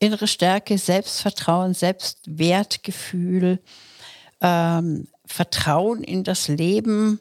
[0.00, 3.60] Innere Stärke, Selbstvertrauen, Selbstwertgefühl
[4.40, 7.20] ähm, Vertrauen in das Leben,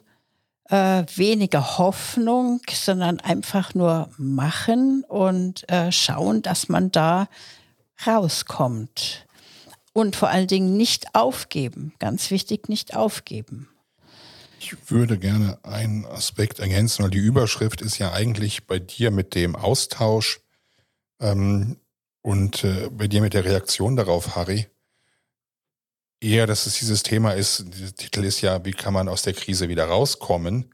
[0.69, 7.27] äh, weniger Hoffnung, sondern einfach nur machen und äh, schauen, dass man da
[8.05, 9.25] rauskommt.
[9.93, 11.93] Und vor allen Dingen nicht aufgeben.
[11.97, 13.67] Ganz wichtig, nicht aufgeben.
[14.59, 19.33] Ich würde gerne einen Aspekt ergänzen, weil die Überschrift ist ja eigentlich bei dir mit
[19.33, 20.41] dem Austausch
[21.19, 21.77] ähm,
[22.21, 24.67] und äh, bei dir mit der Reaktion darauf, Harry
[26.19, 29.33] eher, dass es dieses Thema ist, der Titel ist ja, wie kann man aus der
[29.33, 30.73] Krise wieder rauskommen,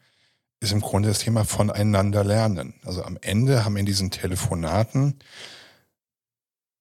[0.59, 2.75] ist im Grunde das Thema voneinander lernen.
[2.83, 5.19] Also am Ende haben in diesen Telefonaten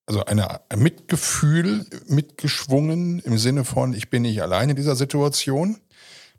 [0.07, 5.81] also eine, ein Mitgefühl mitgeschwungen im Sinne von, ich bin nicht allein in dieser Situation.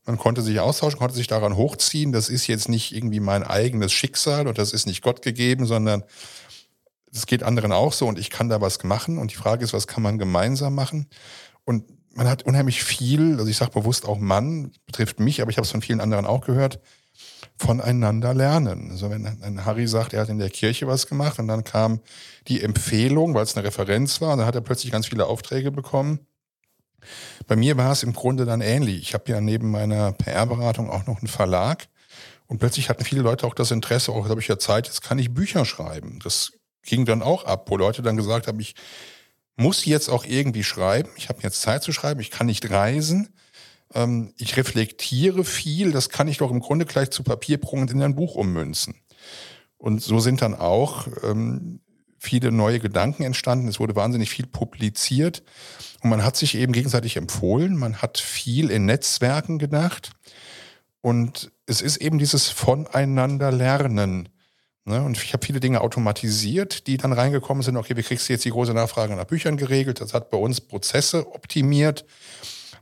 [0.06, 2.12] Man konnte sich austauschen, konnte sich daran hochziehen.
[2.12, 6.04] Das ist jetzt nicht irgendwie mein eigenes Schicksal und das ist nicht Gott gegeben, sondern
[7.14, 9.18] es geht anderen auch so und ich kann da was machen.
[9.18, 11.08] Und die Frage ist, was kann man gemeinsam machen?
[11.64, 15.58] Und man hat unheimlich viel, also ich sage bewusst auch Mann, betrifft mich, aber ich
[15.58, 16.80] habe es von vielen anderen auch gehört,
[17.58, 18.91] voneinander lernen.
[18.91, 22.02] Also wenn ein Harry sagt, er hat in der Kirche was gemacht und dann kam
[22.47, 25.71] die Empfehlung, weil es eine Referenz war, und dann hat er plötzlich ganz viele Aufträge
[25.71, 26.19] bekommen.
[27.47, 29.02] Bei mir war es im Grunde dann ähnlich.
[29.02, 31.88] Ich habe ja neben meiner PR-Beratung auch noch einen Verlag
[32.47, 34.88] und plötzlich hatten viele Leute auch das Interesse, auch oh, jetzt habe ich ja Zeit,
[34.88, 36.19] jetzt kann ich Bücher schreiben.
[36.23, 38.76] Das ging dann auch ab, wo Leute dann gesagt haben, ich
[39.56, 41.10] muss jetzt auch irgendwie schreiben.
[41.16, 42.20] Ich habe jetzt Zeit zu schreiben.
[42.20, 43.30] Ich kann nicht reisen.
[43.94, 45.92] Ähm, ich reflektiere viel.
[45.92, 48.96] Das kann ich doch im Grunde gleich zu Papier und in ein Buch ummünzen.
[49.78, 51.82] Und so sind dann auch ähm,
[52.18, 53.68] viele neue Gedanken entstanden.
[53.68, 55.44] Es wurde wahnsinnig viel publiziert
[56.02, 57.76] und man hat sich eben gegenseitig empfohlen.
[57.76, 60.12] Man hat viel in Netzwerken gedacht
[61.02, 64.30] und es ist eben dieses Voneinander lernen.
[64.86, 65.02] Ne?
[65.02, 67.78] Und ich habe viele Dinge automatisiert, die dann reingekommen sind.
[67.78, 70.02] Okay, wie kriegst du jetzt die große Nachfrage nach Büchern geregelt?
[70.02, 72.06] Das hat bei uns Prozesse optimiert,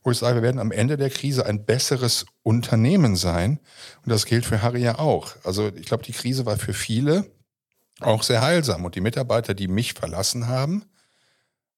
[0.03, 3.59] wo ich sage, wir werden am Ende der Krise ein besseres Unternehmen sein.
[4.03, 5.35] Und das gilt für Harry ja auch.
[5.43, 7.29] Also ich glaube, die Krise war für viele
[7.99, 8.83] auch sehr heilsam.
[8.83, 10.85] Und die Mitarbeiter, die mich verlassen haben,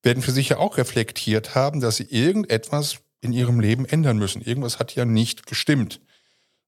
[0.03, 4.41] werden für sich ja auch reflektiert haben, dass sie irgendetwas in ihrem Leben ändern müssen.
[4.41, 5.99] Irgendwas hat ja nicht gestimmt.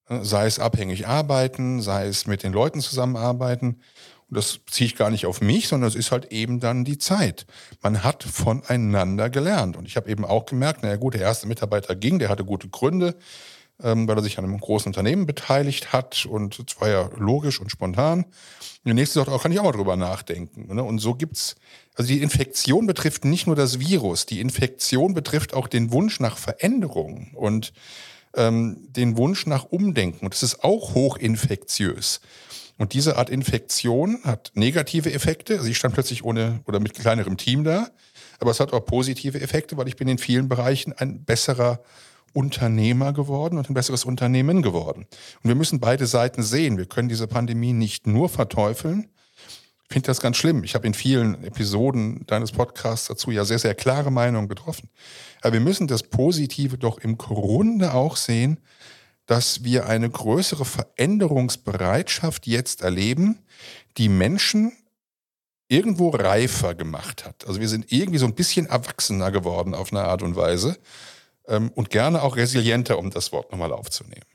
[0.07, 3.81] Sei es abhängig arbeiten, sei es mit den Leuten zusammenarbeiten.
[4.29, 6.97] Und das ziehe ich gar nicht auf mich, sondern es ist halt eben dann die
[6.97, 7.45] Zeit.
[7.81, 9.77] Man hat voneinander gelernt.
[9.77, 12.69] Und ich habe eben auch gemerkt, naja gut, der erste Mitarbeiter ging, der hatte gute
[12.69, 13.15] Gründe,
[13.81, 16.25] ähm, weil er sich an einem großen Unternehmen beteiligt hat.
[16.25, 18.23] Und es war ja logisch und spontan.
[18.23, 20.73] Und der nächste sagt, auch kann ich auch mal drüber nachdenken.
[20.73, 20.83] Ne?
[20.83, 21.55] Und so gibt's,
[21.95, 26.37] also die Infektion betrifft nicht nur das Virus, die Infektion betrifft auch den Wunsch nach
[26.37, 27.31] Veränderung.
[27.35, 27.73] Und
[28.35, 30.25] ähm, den Wunsch nach Umdenken.
[30.25, 32.21] Und das ist auch hochinfektiös.
[32.77, 35.57] Und diese Art Infektion hat negative Effekte.
[35.57, 37.87] Also ich stand plötzlich ohne oder mit kleinerem Team da.
[38.39, 41.81] Aber es hat auch positive Effekte, weil ich bin in vielen Bereichen ein besserer
[42.33, 45.05] Unternehmer geworden und ein besseres Unternehmen geworden.
[45.41, 46.77] Und wir müssen beide Seiten sehen.
[46.77, 49.07] Wir können diese Pandemie nicht nur verteufeln,
[49.89, 50.63] finde das ganz schlimm.
[50.63, 54.89] Ich habe in vielen Episoden deines Podcasts dazu ja sehr, sehr klare Meinungen getroffen.
[55.41, 58.59] Aber wir müssen das Positive doch im Grunde auch sehen,
[59.25, 63.39] dass wir eine größere Veränderungsbereitschaft jetzt erleben,
[63.97, 64.73] die Menschen
[65.67, 67.47] irgendwo reifer gemacht hat.
[67.47, 70.77] Also wir sind irgendwie so ein bisschen erwachsener geworden auf eine Art und Weise
[71.47, 74.25] ähm, und gerne auch resilienter, um das Wort nochmal aufzunehmen.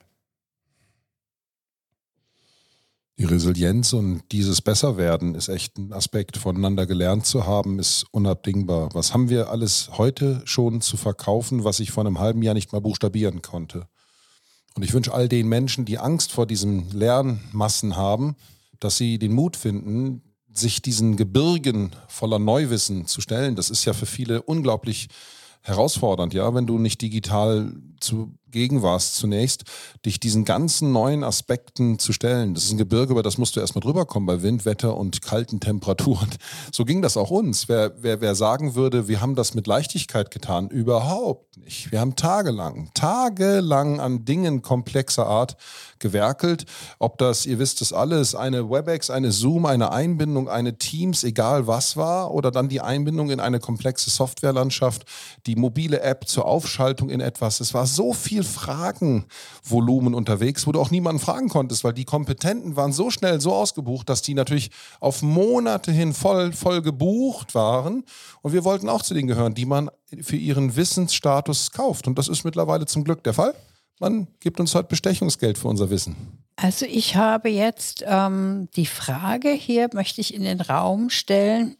[3.21, 6.39] Die Resilienz und dieses Besserwerden ist echt ein Aspekt.
[6.39, 8.89] Voneinander gelernt zu haben, ist unabdingbar.
[8.95, 12.73] Was haben wir alles heute schon zu verkaufen, was ich vor einem halben Jahr nicht
[12.73, 13.87] mal buchstabieren konnte?
[14.75, 18.37] Und ich wünsche all den Menschen, die Angst vor diesen Lernmassen haben,
[18.79, 23.55] dass sie den Mut finden, sich diesen Gebirgen voller Neuwissen zu stellen.
[23.55, 25.09] Das ist ja für viele unglaublich
[25.61, 27.75] herausfordernd, ja, wenn du nicht digital
[28.51, 29.63] zugegen warst zunächst,
[30.05, 32.53] dich diesen ganzen neuen Aspekten zu stellen.
[32.55, 35.23] Das ist ein Gebirge, über das musst du erstmal drüber kommen bei Wind, Wetter und
[35.23, 36.29] kalten Temperaturen.
[36.73, 37.69] So ging das auch uns.
[37.69, 41.93] Wer, wer, wer sagen würde, wir haben das mit Leichtigkeit getan, überhaupt nicht.
[41.93, 45.57] Wir haben tagelang, tagelang an Dingen komplexer Art
[45.99, 46.65] gewerkelt.
[46.99, 51.67] Ob das, ihr wisst es alles, eine WebEx, eine Zoom, eine Einbindung, eine Teams, egal
[51.67, 55.05] was war, oder dann die Einbindung in eine komplexe Softwarelandschaft,
[55.47, 57.61] die mobile App zur Aufschaltung in etwas.
[57.61, 62.77] Es war so viel Fragenvolumen unterwegs, wo du auch niemanden fragen konntest, weil die Kompetenten
[62.77, 68.05] waren so schnell so ausgebucht, dass die natürlich auf Monate hin voll, voll gebucht waren.
[68.43, 72.07] Und wir wollten auch zu denen gehören, die man für ihren Wissensstatus kauft.
[72.07, 73.55] Und das ist mittlerweile zum Glück der Fall.
[74.01, 76.17] Man gibt uns heute Bestechungsgeld für unser Wissen.
[76.57, 81.77] Also ich habe jetzt ähm, die Frage hier, möchte ich in den Raum stellen,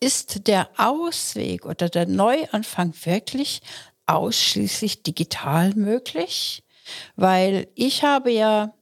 [0.00, 3.62] ist der Ausweg oder der Neuanfang wirklich
[4.06, 6.62] ausschließlich digital möglich?
[7.16, 8.74] Weil ich habe ja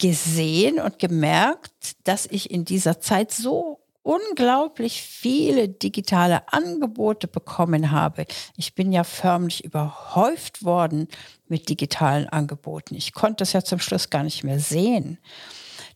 [0.00, 8.26] gesehen und gemerkt, dass ich in dieser Zeit so unglaublich viele digitale Angebote bekommen habe.
[8.56, 11.08] Ich bin ja förmlich überhäuft worden
[11.46, 12.96] mit digitalen Angeboten.
[12.96, 15.18] Ich konnte es ja zum Schluss gar nicht mehr sehen.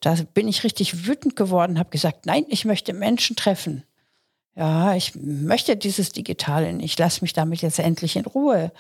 [0.01, 3.85] Da bin ich richtig wütend geworden, habe gesagt, nein, ich möchte Menschen treffen.
[4.57, 6.99] Ja, ich möchte dieses Digitale nicht.
[6.99, 8.73] Lass mich damit jetzt endlich in Ruhe.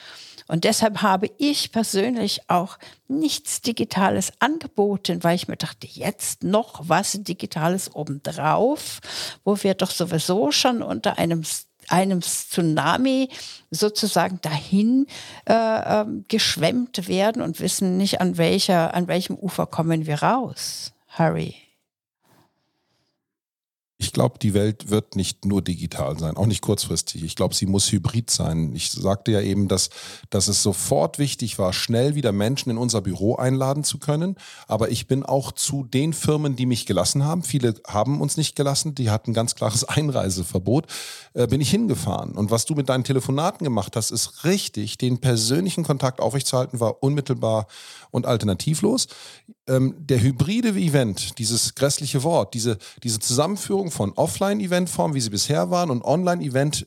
[0.48, 6.88] Und deshalb habe ich persönlich auch nichts Digitales angeboten, weil ich mir dachte, jetzt noch
[6.88, 9.00] was Digitales obendrauf,
[9.44, 11.42] wo wir doch sowieso schon unter einem
[11.88, 13.28] einem Tsunami
[13.70, 15.06] sozusagen dahin
[15.48, 15.52] äh,
[16.00, 20.92] äh, geschwemmt werden und wissen nicht, an welcher, an welchem Ufer kommen wir raus.
[21.06, 21.65] Harry.
[23.98, 27.24] Ich glaube, die Welt wird nicht nur digital sein, auch nicht kurzfristig.
[27.24, 28.74] Ich glaube, sie muss hybrid sein.
[28.74, 29.88] Ich sagte ja eben, dass,
[30.28, 34.36] dass es sofort wichtig war, schnell wieder Menschen in unser Büro einladen zu können.
[34.68, 37.42] Aber ich bin auch zu den Firmen, die mich gelassen haben.
[37.42, 40.88] Viele haben uns nicht gelassen, die hatten ganz klares Einreiseverbot.
[41.32, 42.32] Äh, bin ich hingefahren.
[42.32, 44.98] Und was du mit deinen Telefonaten gemacht hast, ist richtig.
[44.98, 47.66] Den persönlichen Kontakt aufrechtzuerhalten war unmittelbar
[48.16, 49.06] und alternativlos.
[49.68, 55.70] Ähm, der hybride Event, dieses grässliche Wort, diese, diese Zusammenführung von Offline-Eventformen, wie sie bisher
[55.70, 56.86] waren, und Online-Event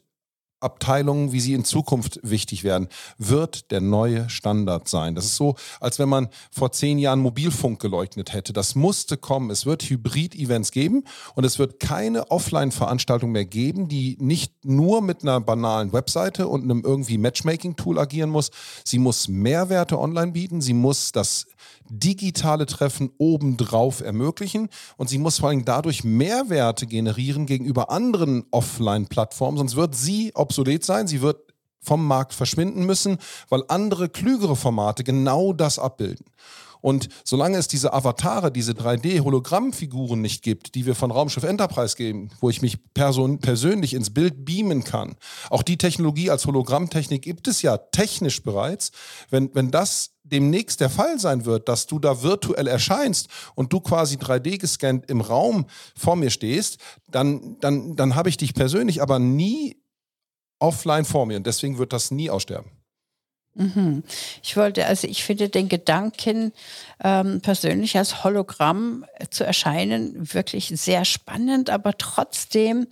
[0.60, 5.15] Abteilungen, wie sie in Zukunft wichtig werden, wird der neue Standard sein.
[5.15, 8.54] Das ist so, als wenn man vor zehn Jahren Mobilfunk geleugnet hätte.
[8.54, 9.50] Das musste kommen.
[9.50, 11.04] Es wird Hybrid-Events geben
[11.36, 16.63] und es wird keine Offline-Veranstaltung mehr geben, die nicht nur mit einer banalen Webseite und
[16.63, 18.52] einem irgendwie Matchmaking-Tool agieren muss.
[18.84, 20.62] Sie muss Mehrwerte online bieten.
[20.62, 21.45] Sie muss das
[21.89, 24.69] digitale Treffen obendrauf ermöglichen.
[24.97, 30.84] Und sie muss vor allem dadurch Mehrwerte generieren gegenüber anderen Offline-Plattformen, sonst wird sie obsolet
[30.86, 31.38] sein, sie wird
[31.82, 33.17] vom Markt verschwinden müssen,
[33.49, 36.25] weil andere klügere Formate genau das abbilden.
[36.82, 42.30] Und solange es diese Avatare, diese 3D-Hologrammfiguren nicht gibt, die wir von Raumschiff Enterprise geben,
[42.39, 45.15] wo ich mich person persönlich ins Bild beamen kann,
[45.50, 48.92] auch die Technologie als Hologrammtechnik gibt es ja technisch bereits,
[49.30, 53.80] wenn, wenn das demnächst der Fall sein wird, dass du da virtuell erscheinst und du
[53.80, 55.65] quasi 3D gescannt im Raum
[55.96, 56.78] vor mir stehst,
[57.10, 59.82] dann, dann, dann habe ich dich persönlich aber nie
[60.60, 62.72] offline vor mir und deswegen wird das nie aussterben.
[63.60, 64.04] Mhm.
[64.41, 66.54] Ich wollte, also ich finde den Gedanken,
[67.04, 72.88] ähm, persönlich als Hologramm zu erscheinen, wirklich sehr spannend, aber trotzdem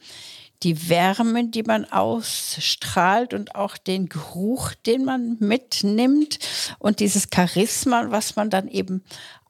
[0.63, 6.39] die Wärme, die man ausstrahlt und auch den Geruch, den man mitnimmt
[6.79, 9.03] und dieses Charisma, was man dann eben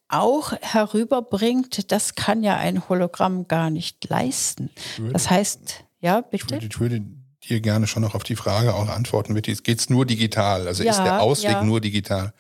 [0.10, 4.70] auch herüberbringt, das kann ja ein Hologramm gar nicht leisten.
[5.12, 6.58] Das heißt, ja, bitte.
[6.58, 7.02] Ich würde,
[7.50, 9.34] dir gerne schon noch auf die Frage auch antworten.
[9.36, 10.68] Geht es nur digital?
[10.68, 11.64] Also ja, ist der Ausweg ja.
[11.64, 12.34] nur digital?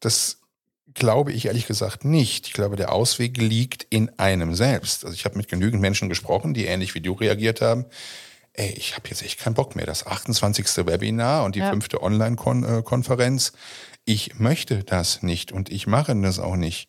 [0.00, 0.38] Das
[0.94, 2.46] glaube ich ehrlich gesagt nicht.
[2.46, 5.04] Ich glaube, der Ausweg liegt in einem selbst.
[5.04, 7.86] Also ich habe mit genügend Menschen gesprochen, die ähnlich wie du reagiert haben.
[8.52, 9.86] Ey, ich habe jetzt echt keinen Bock mehr.
[9.86, 10.86] Das 28.
[10.86, 11.70] Webinar und die ja.
[11.70, 13.52] fünfte Online-Konferenz.
[14.04, 16.88] Ich möchte das nicht und ich mache das auch nicht.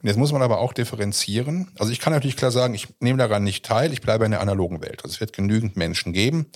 [0.00, 1.72] Und jetzt muss man aber auch differenzieren.
[1.76, 4.40] Also ich kann natürlich klar sagen, ich nehme daran nicht teil, ich bleibe in der
[4.40, 5.02] analogen Welt.
[5.02, 6.46] Also es wird genügend Menschen geben,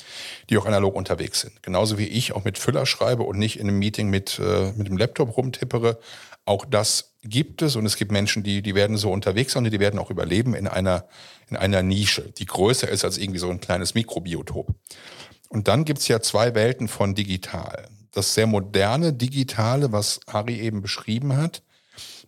[0.49, 1.61] die auch analog unterwegs sind.
[1.63, 4.87] Genauso wie ich auch mit Füller schreibe und nicht in einem Meeting mit, äh, mit
[4.87, 5.99] dem Laptop rumtippere.
[6.45, 9.73] Auch das gibt es und es gibt Menschen, die, die werden so unterwegs sein und
[9.73, 11.07] die werden auch überleben in einer,
[11.51, 14.73] in einer Nische, die größer ist als irgendwie so ein kleines Mikrobiotop.
[15.49, 17.89] Und dann gibt's ja zwei Welten von digital.
[18.13, 21.63] Das sehr moderne Digitale, was Harry eben beschrieben hat,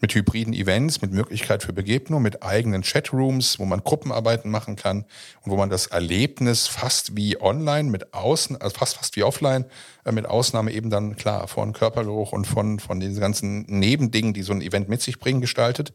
[0.04, 5.06] mit hybriden Events, mit Möglichkeit für Begegnung, mit eigenen Chatrooms, wo man Gruppenarbeiten machen kann
[5.40, 9.64] und wo man das Erlebnis fast wie online mit außen, also fast fast wie offline,
[10.04, 14.42] äh, mit Ausnahme eben dann klar von Körpergeruch und von von den ganzen Nebendingen, die
[14.42, 15.94] so ein Event mit sich bringen, gestaltet.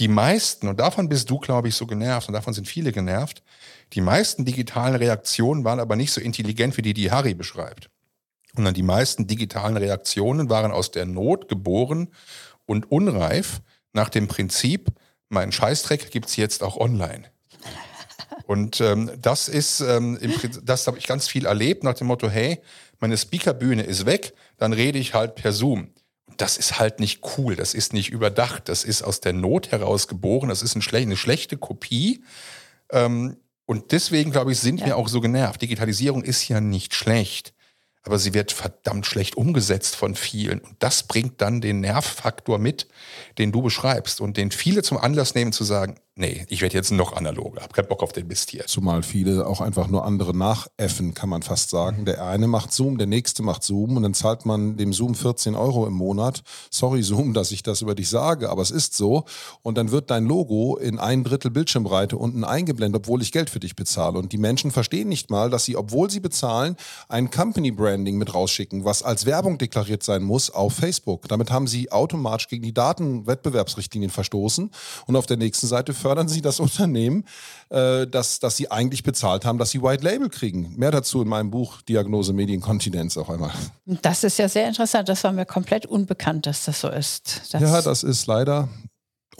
[0.00, 3.44] Die meisten, und davon bist du, glaube ich, so genervt, und davon sind viele genervt,
[3.92, 7.90] die meisten digitalen Reaktionen waren aber nicht so intelligent wie die, die Harry beschreibt.
[8.56, 12.08] Und dann die meisten digitalen Reaktionen waren aus der Not geboren
[12.70, 14.92] und unreif nach dem Prinzip,
[15.28, 17.24] mein Scheißdreck gibt's jetzt auch online.
[18.46, 22.06] Und ähm, das ist, ähm, im Prinzip, das habe ich ganz viel erlebt nach dem
[22.06, 22.60] Motto, hey,
[23.00, 25.90] meine Speakerbühne ist weg, dann rede ich halt per Zoom.
[26.36, 30.06] Das ist halt nicht cool, das ist nicht überdacht, das ist aus der Not heraus
[30.06, 32.22] geboren, das ist eine schlechte Kopie.
[32.92, 34.86] Ähm, und deswegen, glaube ich, sind ja.
[34.86, 35.60] wir auch so genervt.
[35.60, 37.52] Digitalisierung ist ja nicht schlecht
[38.02, 40.60] aber sie wird verdammt schlecht umgesetzt von vielen.
[40.60, 42.88] Und das bringt dann den Nervfaktor mit,
[43.38, 46.90] den du beschreibst und den viele zum Anlass nehmen zu sagen, nee, ich werde jetzt
[46.90, 48.66] noch analoger, hab keinen Bock auf den Mist hier.
[48.66, 52.04] Zumal viele auch einfach nur andere nachäffen, kann man fast sagen.
[52.04, 55.54] Der eine macht Zoom, der nächste macht Zoom und dann zahlt man dem Zoom 14
[55.54, 56.42] Euro im Monat.
[56.70, 59.24] Sorry Zoom, dass ich das über dich sage, aber es ist so.
[59.62, 63.60] Und dann wird dein Logo in ein Drittel Bildschirmbreite unten eingeblendet, obwohl ich Geld für
[63.60, 64.18] dich bezahle.
[64.18, 66.76] Und die Menschen verstehen nicht mal, dass sie, obwohl sie bezahlen,
[67.08, 71.28] ein Company Branding mit rausschicken, was als Werbung deklariert sein muss auf Facebook.
[71.28, 74.70] Damit haben sie automatisch gegen die Datenwettbewerbsrichtlinien verstoßen
[75.06, 77.24] und auf der nächsten Seite fördern sie das Unternehmen,
[77.68, 80.74] äh, dass, dass sie eigentlich bezahlt haben, dass sie White Label kriegen.
[80.76, 83.52] Mehr dazu in meinem Buch Diagnose Medienkontinenz auch einmal.
[83.84, 85.08] Das ist ja sehr interessant.
[85.08, 87.52] Das war mir komplett unbekannt, dass das so ist.
[87.52, 88.68] Das ja, das ist leider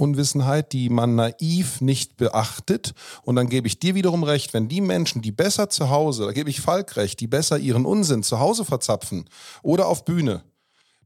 [0.01, 2.95] Unwissenheit, die man naiv nicht beachtet.
[3.23, 6.33] Und dann gebe ich dir wiederum recht, wenn die Menschen, die besser zu Hause, da
[6.33, 9.29] gebe ich Falk recht, die besser ihren Unsinn zu Hause verzapfen
[9.63, 10.43] oder auf Bühne,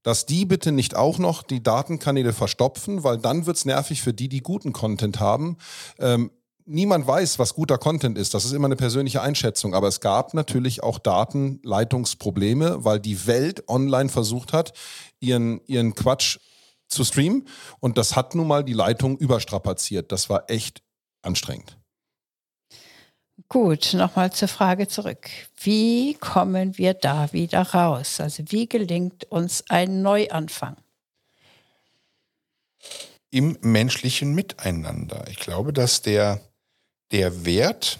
[0.04, 4.28] dass die bitte nicht auch noch die Datenkanäle verstopfen, weil dann wird's nervig für die,
[4.28, 5.56] die guten Content haben.
[5.98, 6.30] Ähm,
[6.66, 8.34] niemand weiß, was guter Content ist.
[8.34, 9.74] Das ist immer eine persönliche Einschätzung.
[9.74, 14.74] Aber es gab natürlich auch Datenleitungsprobleme, weil die Welt online versucht hat,
[15.20, 16.38] ihren, ihren Quatsch
[16.86, 17.48] zu streamen.
[17.80, 20.12] Und das hat nun mal die Leitung überstrapaziert.
[20.12, 20.82] Das war echt
[21.22, 21.78] anstrengend.
[23.48, 25.28] Gut, nochmal zur Frage zurück.
[25.60, 28.20] Wie kommen wir da wieder raus?
[28.20, 30.76] Also wie gelingt uns ein Neuanfang?
[33.30, 35.24] Im menschlichen Miteinander.
[35.28, 36.40] Ich glaube, dass der,
[37.12, 37.98] der Wert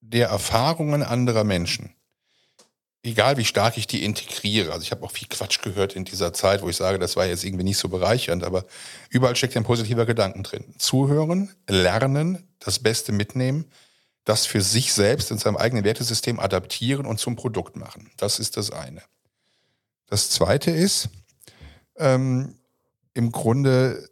[0.00, 1.96] der Erfahrungen anderer Menschen
[3.06, 6.32] egal wie stark ich die integriere, also ich habe auch viel Quatsch gehört in dieser
[6.32, 8.64] Zeit, wo ich sage, das war jetzt irgendwie nicht so bereichernd, aber
[9.10, 10.64] überall steckt ein positiver Gedanken drin.
[10.78, 13.66] Zuhören, lernen, das Beste mitnehmen,
[14.26, 18.10] das für sich selbst in seinem eigenen Wertesystem adaptieren und zum Produkt machen.
[18.16, 19.02] Das ist das eine.
[20.08, 21.08] Das zweite ist,
[21.96, 22.58] ähm,
[23.14, 24.10] im Grunde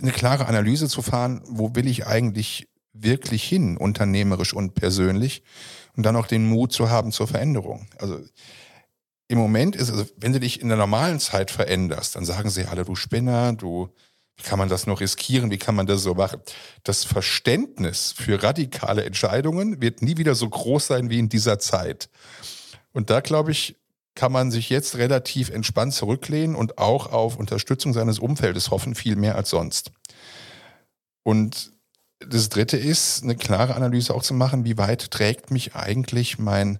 [0.00, 5.42] eine klare Analyse zu fahren, wo will ich eigentlich wirklich hin, unternehmerisch und persönlich,
[5.96, 7.86] und dann auch den Mut zu haben zur Veränderung.
[7.98, 8.20] Also
[9.28, 12.64] im Moment ist, also wenn du dich in der normalen Zeit veränderst, dann sagen sie
[12.64, 13.90] alle, du Spinner, du,
[14.36, 16.40] wie kann man das noch riskieren, wie kann man das so machen?
[16.84, 22.08] Das Verständnis für radikale Entscheidungen wird nie wieder so groß sein wie in dieser Zeit.
[22.92, 23.76] Und da glaube ich,
[24.14, 29.16] kann man sich jetzt relativ entspannt zurücklehnen und auch auf Unterstützung seines Umfeldes hoffen, viel
[29.16, 29.92] mehr als sonst.
[31.22, 31.72] Und
[32.18, 36.78] das dritte ist, eine klare Analyse auch zu machen, wie weit trägt mich eigentlich mein,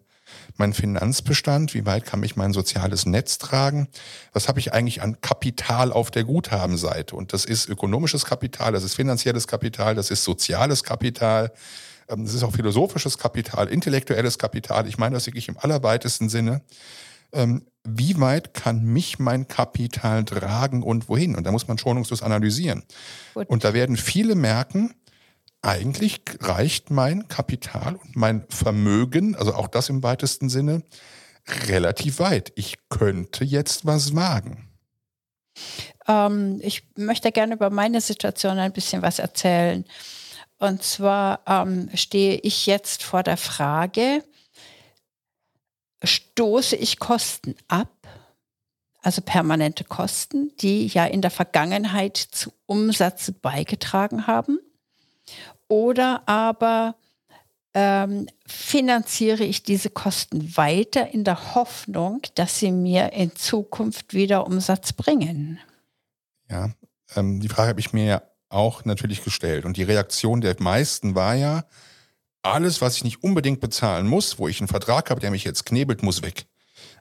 [0.58, 3.88] mein Finanzbestand, wie weit kann mich mein soziales Netz tragen,
[4.32, 7.16] was habe ich eigentlich an Kapital auf der Guthabenseite.
[7.16, 11.52] Und das ist ökonomisches Kapital, das ist finanzielles Kapital, das ist soziales Kapital,
[12.08, 14.86] ähm, das ist auch philosophisches Kapital, intellektuelles Kapital.
[14.86, 16.62] Ich meine das wirklich im allerweitesten Sinne.
[17.32, 21.36] Ähm, wie weit kann mich mein Kapital tragen und wohin?
[21.36, 22.84] Und da muss man schonungslos analysieren.
[23.34, 23.48] Gut.
[23.48, 24.94] Und da werden viele merken,
[25.66, 30.82] eigentlich reicht mein Kapital und mein Vermögen, also auch das im weitesten Sinne,
[31.66, 32.52] relativ weit.
[32.56, 34.68] Ich könnte jetzt was wagen.
[36.06, 39.84] Ähm, ich möchte gerne über meine Situation ein bisschen was erzählen.
[40.58, 44.24] Und zwar ähm, stehe ich jetzt vor der Frage,
[46.02, 47.90] stoße ich Kosten ab,
[49.02, 54.58] also permanente Kosten, die ja in der Vergangenheit zu Umsatz beigetragen haben,
[55.68, 56.96] oder aber
[57.74, 64.46] ähm, finanziere ich diese Kosten weiter in der Hoffnung, dass sie mir in Zukunft wieder
[64.46, 65.58] Umsatz bringen?
[66.48, 66.70] Ja,
[67.14, 69.64] ähm, die Frage habe ich mir ja auch natürlich gestellt.
[69.64, 71.64] Und die Reaktion der meisten war ja,
[72.42, 75.66] alles, was ich nicht unbedingt bezahlen muss, wo ich einen Vertrag habe, der mich jetzt
[75.66, 76.46] knebelt, muss weg.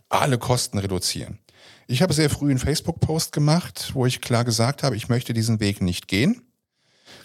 [0.09, 1.39] Alle Kosten reduzieren.
[1.87, 5.59] Ich habe sehr früh einen Facebook-Post gemacht, wo ich klar gesagt habe, ich möchte diesen
[5.59, 6.41] Weg nicht gehen.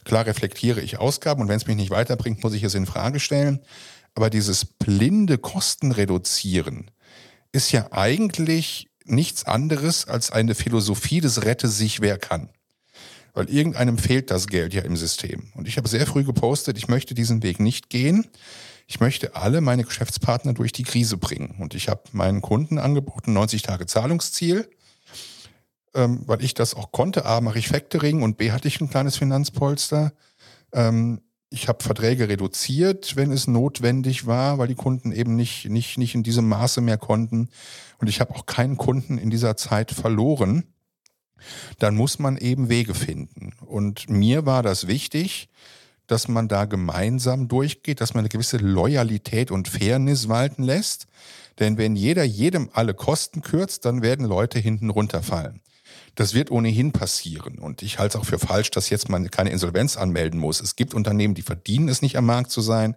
[0.04, 3.20] Klar reflektiere ich Ausgaben und wenn es mich nicht weiterbringt, muss ich es in Frage
[3.20, 3.60] stellen.
[4.14, 6.90] Aber dieses blinde Kosten reduzieren
[7.52, 12.50] ist ja eigentlich nichts anderes als eine Philosophie des Rette sich wer kann.
[13.32, 15.52] Weil irgendeinem fehlt das Geld ja im System.
[15.54, 18.26] Und ich habe sehr früh gepostet, ich möchte diesen Weg nicht gehen.
[18.86, 21.56] Ich möchte alle meine Geschäftspartner durch die Krise bringen.
[21.60, 24.68] Und ich habe meinen Kunden angeboten, 90 Tage Zahlungsziel
[25.94, 27.24] ähm, weil ich das auch konnte.
[27.24, 30.12] A, mache ich Factoring und B, hatte ich ein kleines Finanzpolster.
[30.72, 31.20] Ähm,
[31.50, 36.14] ich habe Verträge reduziert, wenn es notwendig war, weil die Kunden eben nicht, nicht, nicht
[36.14, 37.48] in diesem Maße mehr konnten.
[37.98, 40.64] Und ich habe auch keinen Kunden in dieser Zeit verloren.
[41.78, 43.54] Dann muss man eben Wege finden.
[43.66, 45.48] Und mir war das wichtig,
[46.06, 51.06] dass man da gemeinsam durchgeht, dass man eine gewisse Loyalität und Fairness walten lässt.
[51.58, 55.60] Denn wenn jeder jedem alle Kosten kürzt, dann werden Leute hinten runterfallen.
[56.14, 57.58] Das wird ohnehin passieren.
[57.58, 60.60] Und ich halte es auch für falsch, dass jetzt man keine Insolvenz anmelden muss.
[60.60, 62.96] Es gibt Unternehmen, die verdienen es nicht am Markt zu sein.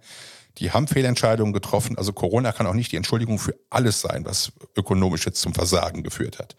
[0.59, 1.97] Die haben Fehlentscheidungen getroffen.
[1.97, 6.03] Also Corona kann auch nicht die Entschuldigung für alles sein, was ökonomisch jetzt zum Versagen
[6.03, 6.55] geführt hat.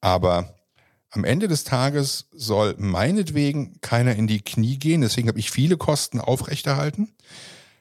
[0.00, 0.54] Aber
[1.10, 5.00] am Ende des Tages soll meinetwegen keiner in die Knie gehen.
[5.00, 7.12] Deswegen habe ich viele Kosten aufrechterhalten.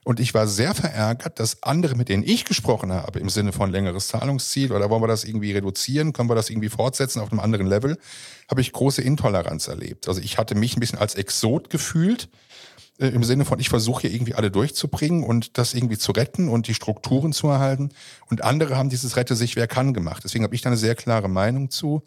[0.06, 3.70] Und ich war sehr verärgert, dass andere, mit denen ich gesprochen habe, im Sinne von
[3.70, 7.42] längeres Zahlungsziel oder wollen wir das irgendwie reduzieren, können wir das irgendwie fortsetzen auf einem
[7.42, 7.98] anderen Level,
[8.50, 10.08] habe ich große Intoleranz erlebt.
[10.08, 12.30] Also ich hatte mich ein bisschen als Exot gefühlt,
[13.00, 16.50] äh, im Sinne von, ich versuche hier irgendwie alle durchzubringen und das irgendwie zu retten
[16.50, 17.90] und die Strukturen zu erhalten.
[18.30, 20.24] Und andere haben dieses Rette sich wer kann gemacht.
[20.24, 22.04] Deswegen habe ich da eine sehr klare Meinung zu.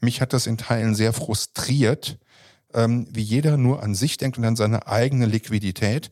[0.00, 2.18] Mich hat das in Teilen sehr frustriert,
[2.74, 6.10] ähm, wie jeder nur an sich denkt und an seine eigene Liquidität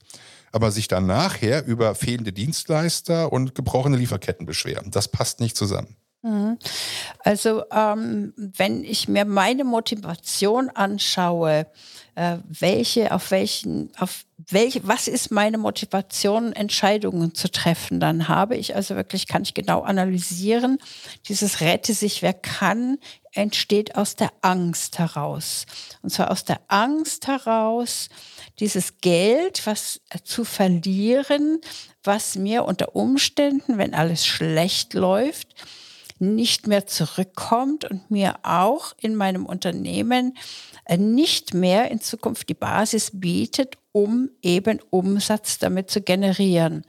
[0.52, 4.90] aber sich dann nachher über fehlende Dienstleister und gebrochene Lieferketten beschweren.
[4.90, 5.96] Das passt nicht zusammen.
[6.22, 6.58] Mhm.
[7.18, 11.66] Also ähm, wenn ich mir meine Motivation anschaue,
[12.14, 18.56] äh, welche, auf welchen, auf welche, was ist meine Motivation, Entscheidungen zu treffen, dann habe
[18.56, 20.78] ich also wirklich, kann ich genau analysieren,
[21.28, 22.98] dieses Rette sich, wer kann,
[23.32, 25.64] entsteht aus der Angst heraus.
[26.02, 28.08] Und zwar aus der Angst heraus,
[28.58, 31.60] dieses Geld, was äh, zu verlieren,
[32.04, 35.54] was mir unter Umständen, wenn alles schlecht läuft,
[36.22, 40.36] nicht mehr zurückkommt und mir auch in meinem Unternehmen
[40.84, 46.84] äh, nicht mehr in Zukunft die Basis bietet, um eben Umsatz damit zu generieren.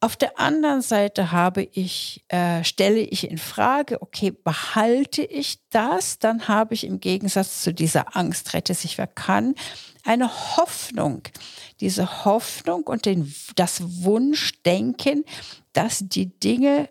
[0.00, 6.18] Auf der anderen Seite habe ich, äh, stelle ich in Frage, okay, behalte ich das?
[6.18, 9.54] Dann habe ich im Gegensatz zu dieser Angst, rette sich wer kann,
[10.02, 11.22] eine Hoffnung.
[11.80, 15.24] Diese Hoffnung und den, das Wunschdenken,
[15.72, 16.90] dass die Dinge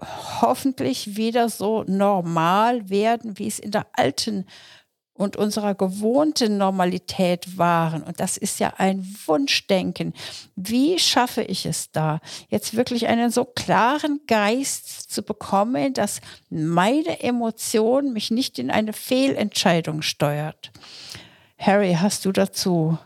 [0.00, 4.46] hoffentlich wieder so normal werden, wie es in der alten
[5.14, 8.02] und unserer gewohnten Normalität waren.
[8.02, 10.14] Und das ist ja ein Wunschdenken.
[10.56, 17.20] Wie schaffe ich es da, jetzt wirklich einen so klaren Geist zu bekommen, dass meine
[17.20, 20.72] Emotion mich nicht in eine Fehlentscheidung steuert?
[21.58, 22.98] Harry, hast du dazu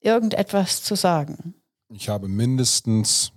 [0.00, 1.54] irgendetwas zu sagen?
[1.88, 3.32] Ich habe mindestens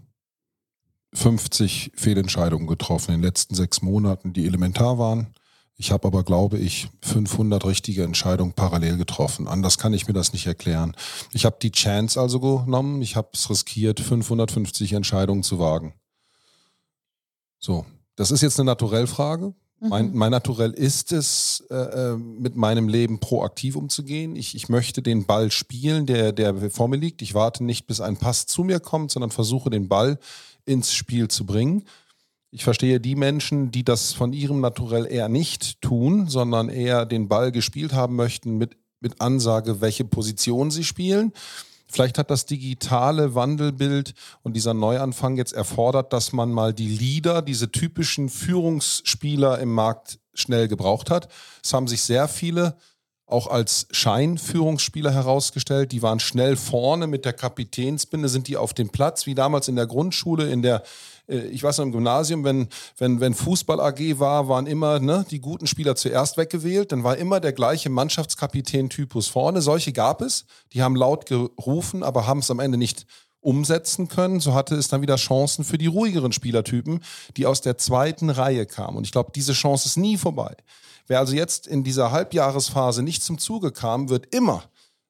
[1.16, 5.34] 50 Fehlentscheidungen getroffen in den letzten sechs Monaten, die elementar waren.
[5.78, 9.48] Ich habe aber, glaube ich, 500 richtige Entscheidungen parallel getroffen.
[9.48, 10.96] Anders kann ich mir das nicht erklären.
[11.34, 13.02] Ich habe die Chance also genommen.
[13.02, 15.94] Ich habe es riskiert, 550 Entscheidungen zu wagen.
[17.60, 17.86] So,
[18.16, 19.54] das ist jetzt eine Naturellfrage.
[19.82, 19.90] Mhm.
[19.90, 24.38] Mein, mein Naturell ist es, äh, äh, mit meinem Leben proaktiv umzugehen.
[24.38, 27.22] Ich, ich möchte den Ball spielen, der, der vor mir liegt.
[27.22, 30.20] Ich warte nicht, bis ein Pass zu mir kommt, sondern versuche den Ball
[30.66, 31.84] ins Spiel zu bringen.
[32.52, 37.28] Ich verstehe die Menschen, die das von ihrem Naturell eher nicht tun, sondern eher den
[37.28, 41.34] Ball gespielt haben möchten mit, mit Ansage, welche Position sie spielen.
[41.88, 47.42] Vielleicht hat das digitale Wandelbild und dieser Neuanfang jetzt erfordert, dass man mal die Leader,
[47.42, 51.32] diese typischen Führungsspieler im Markt schnell gebraucht hat.
[51.64, 52.76] Es haben sich sehr viele
[53.28, 55.92] auch als Scheinführungsspieler herausgestellt.
[55.92, 59.76] Die waren schnell vorne mit der Kapitänsbinde, sind die auf dem Platz, wie damals in
[59.76, 60.84] der Grundschule, in der
[61.28, 62.68] äh, ich weiß noch im Gymnasium, wenn,
[62.98, 66.92] wenn, wenn Fußball AG war, waren immer ne, die guten Spieler zuerst weggewählt.
[66.92, 69.62] Dann war immer der gleiche Mannschaftskapitän-Typus vorne.
[69.62, 70.46] Solche gab es.
[70.74, 73.06] Die haben laut gerufen, aber haben es am Ende nicht
[73.42, 74.40] umsetzen können.
[74.40, 77.02] So hatte es dann wieder Chancen für die ruhigeren Spielertypen,
[77.38, 78.98] die aus der zweiten Reihe kamen.
[78.98, 80.56] Und ich glaube, diese Chance ist nie vorbei.
[81.08, 84.64] Wer also jetzt in dieser Halbjahresphase nicht zum Zuge kam, wird immer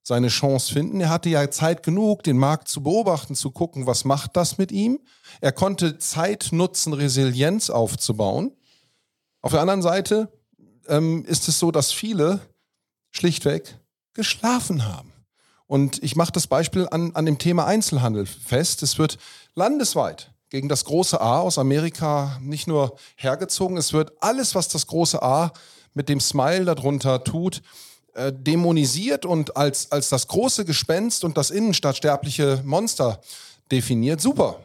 [0.04, 1.02] seine Chance finden.
[1.02, 4.72] Er hatte ja Zeit genug, den Markt zu beobachten, zu gucken, was macht das mit
[4.72, 5.00] ihm.
[5.42, 8.52] Er konnte Zeit nutzen, Resilienz aufzubauen.
[9.42, 10.32] Auf der anderen Seite
[10.88, 12.40] ähm, ist es so, dass viele
[13.12, 13.80] schlichtweg
[14.14, 15.12] geschlafen haben.
[15.66, 18.84] Und ich mache das Beispiel an, an dem Thema Einzelhandel fest.
[18.84, 19.18] Es wird
[19.56, 24.86] landesweit gegen das große A aus Amerika nicht nur hergezogen, es wird alles, was das
[24.86, 25.52] große A
[25.96, 27.64] mit dem Smile darunter tut,
[28.14, 33.20] äh, dämonisiert und als, als das große Gespenst und das innenstadtsterbliche Monster
[33.72, 34.22] definiert.
[34.22, 34.60] Super.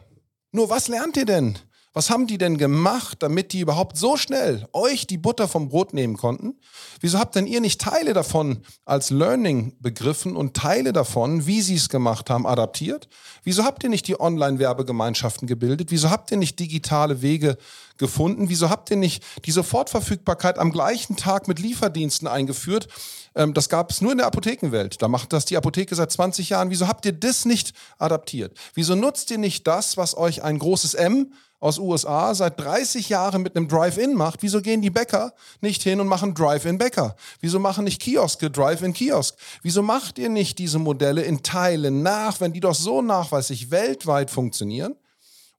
[0.51, 1.57] Nur was lernt ihr denn?
[1.93, 5.93] Was haben die denn gemacht, damit die überhaupt so schnell euch die Butter vom Brot
[5.93, 6.57] nehmen konnten?
[7.01, 11.75] Wieso habt denn ihr nicht Teile davon als Learning begriffen und Teile davon, wie sie
[11.75, 13.09] es gemacht haben, adaptiert?
[13.43, 15.91] Wieso habt ihr nicht die Online-Werbegemeinschaften gebildet?
[15.91, 17.57] Wieso habt ihr nicht digitale Wege
[17.97, 18.47] gefunden?
[18.47, 22.87] Wieso habt ihr nicht die Sofortverfügbarkeit am gleichen Tag mit Lieferdiensten eingeführt?
[23.35, 25.01] Ähm, das gab es nur in der Apothekenwelt.
[25.01, 26.69] Da macht das die Apotheke seit 20 Jahren.
[26.69, 28.57] Wieso habt ihr das nicht adaptiert?
[28.73, 33.43] Wieso nutzt ihr nicht das, was euch ein großes M aus USA seit 30 Jahren
[33.43, 34.41] mit einem Drive-In macht?
[34.41, 37.15] Wieso gehen die Bäcker nicht hin und machen Drive-In-Bäcker?
[37.39, 39.35] Wieso machen nicht Kioske Drive-In-Kiosk?
[39.61, 44.31] Wieso macht ihr nicht diese Modelle in Teilen nach, wenn die doch so nachweislich weltweit
[44.31, 44.95] funktionieren?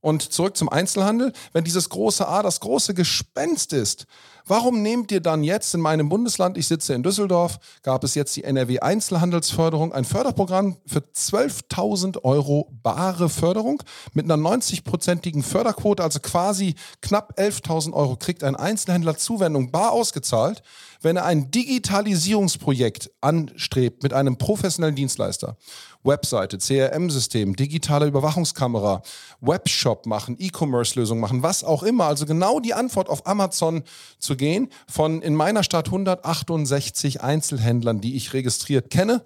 [0.02, 1.32] Und zurück zum Einzelhandel.
[1.52, 4.06] Wenn dieses große A das große Gespenst ist,
[4.46, 8.34] warum nehmt ihr dann jetzt in meinem Bundesland, ich sitze in Düsseldorf, gab es jetzt
[8.34, 13.80] die NRW Einzelhandelsförderung, ein Förderprogramm für 12.000 Euro bare Förderung
[14.12, 20.64] mit einer 90-prozentigen Förderquote, also quasi knapp 11.000 Euro kriegt ein Einzelhändler Zuwendung bar ausgezahlt,
[21.04, 25.56] wenn er ein Digitalisierungsprojekt anstrebt mit einem professionellen Dienstleister.
[26.04, 29.02] Webseite, CRM-System, digitale Überwachungskamera,
[29.40, 32.06] Webshop machen, E-Commerce-Lösung machen, was auch immer.
[32.06, 33.82] Also genau die Antwort auf Amazon
[34.18, 39.24] zu gehen von in meiner Stadt 168 Einzelhändlern, die ich registriert kenne,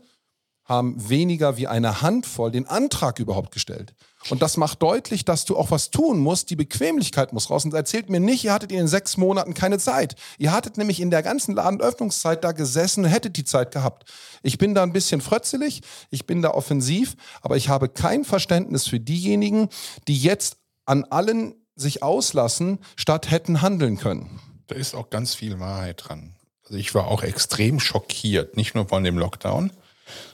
[0.67, 3.95] haben weniger wie eine Handvoll den Antrag überhaupt gestellt.
[4.31, 6.51] Und das macht deutlich, dass du auch was tun musst.
[6.51, 7.65] Die Bequemlichkeit muss raus.
[7.65, 10.17] Und erzählt mir nicht, ihr hattet in sechs Monaten keine Zeit.
[10.39, 14.11] Ihr hattet nämlich in der ganzen Ladenöffnungszeit da gesessen und hättet die Zeit gehabt.
[14.43, 18.89] Ich bin da ein bisschen frötzelig, ich bin da offensiv, aber ich habe kein Verständnis
[18.89, 19.69] für diejenigen,
[20.09, 24.41] die jetzt an allen sich auslassen, statt hätten handeln können.
[24.67, 26.35] Da ist auch ganz viel Wahrheit dran.
[26.65, 29.71] Also ich war auch extrem schockiert, nicht nur von dem Lockdown,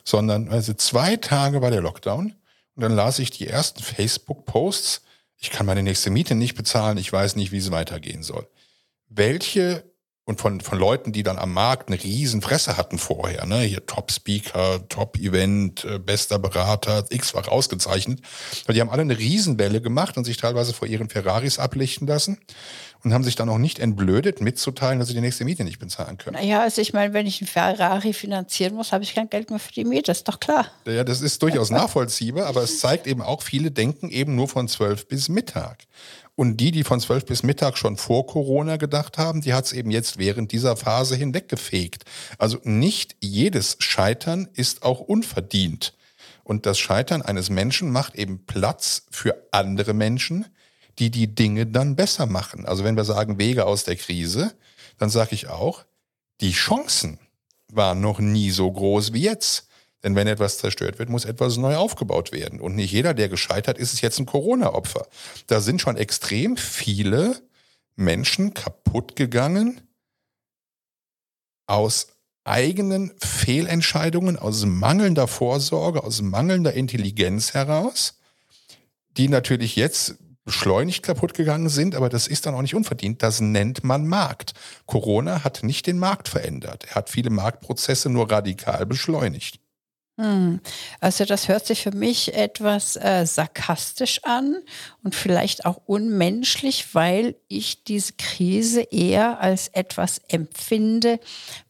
[0.05, 2.35] sondern also zwei Tage war der Lockdown
[2.75, 5.03] und dann las ich die ersten Facebook-Posts.
[5.39, 8.49] Ich kann meine nächste Miete nicht bezahlen, ich weiß nicht, wie es weitergehen soll.
[9.09, 9.92] Welche
[10.25, 13.61] und von, von Leuten, die dann am Markt eine riesen Fresse hatten vorher, ne?
[13.63, 18.21] Hier Top-Speaker, Top-Event, äh, bester Berater, x-fach ausgezeichnet.
[18.67, 22.39] Weil die haben alle eine Riesenwelle gemacht und sich teilweise vor ihren Ferraris ablichten lassen
[23.03, 26.19] und haben sich dann auch nicht entblödet, mitzuteilen, dass sie die nächste Miete nicht bezahlen
[26.19, 26.37] können.
[26.37, 29.59] Naja, also ich meine, wenn ich einen Ferrari finanzieren muss, habe ich kein Geld mehr
[29.59, 30.67] für die Miete, ist doch klar.
[30.87, 34.69] Ja, das ist durchaus nachvollziehbar, aber es zeigt eben auch, viele denken eben nur von
[34.69, 35.85] zwölf bis Mittag.
[36.35, 39.73] Und die, die von zwölf bis Mittag schon vor Corona gedacht haben, die hat es
[39.73, 42.05] eben jetzt während dieser Phase hinweggefegt.
[42.39, 45.95] Also nicht jedes Scheitern ist auch unverdient.
[46.43, 50.47] Und das Scheitern eines Menschen macht eben Platz für andere Menschen,
[50.99, 52.67] die die Dinge dann besser machen.
[52.67, 54.55] Also wenn wir sagen Wege aus der Krise,
[54.99, 55.85] dann sage ich auch,
[56.41, 57.19] die Chancen
[57.69, 59.69] waren noch nie so groß wie jetzt.
[60.03, 62.61] Denn wenn etwas zerstört wird, muss etwas neu aufgebaut werden.
[62.61, 65.07] Und nicht jeder, der gescheitert ist, ist jetzt ein Corona-Opfer.
[65.47, 67.41] Da sind schon extrem viele
[67.95, 69.81] Menschen kaputt gegangen
[71.67, 72.09] aus
[72.45, 78.19] eigenen Fehlentscheidungen, aus mangelnder Vorsorge, aus mangelnder Intelligenz heraus,
[79.17, 83.23] die natürlich jetzt beschleunigt kaputt gegangen sind, aber das ist dann auch nicht unverdient.
[83.23, 84.55] Das nennt man Markt.
[84.87, 86.85] Corona hat nicht den Markt verändert.
[86.89, 89.62] Er hat viele Marktprozesse nur radikal beschleunigt.
[90.23, 90.61] Hm.
[91.01, 94.57] Also das hört sich für mich etwas äh, sarkastisch an
[95.05, 101.19] und vielleicht auch unmenschlich, weil ich diese Krise eher als etwas empfinde,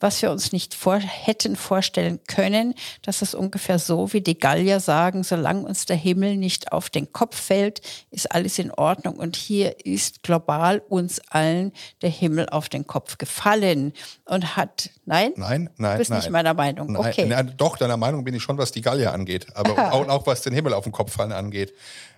[0.01, 2.75] was wir uns nicht vor hätten vorstellen können.
[3.01, 7.13] Das ist ungefähr so, wie die Gallier sagen, solange uns der Himmel nicht auf den
[7.13, 7.81] Kopf fällt,
[8.11, 9.17] ist alles in Ordnung.
[9.17, 11.73] Und hier ist global uns allen
[12.03, 13.95] der Himmel auf den Kopf gefallen
[14.27, 15.33] und hat, nein?
[15.37, 16.19] Nein, nein, du bist nein.
[16.21, 16.93] nicht meiner Meinung.
[16.93, 17.27] Nein, okay.
[17.27, 20.43] nein, doch, deiner Meinung bin ich schon, was die Gallier angeht, aber auch, auch was
[20.43, 21.73] den Himmel auf den Kopf fallen angeht.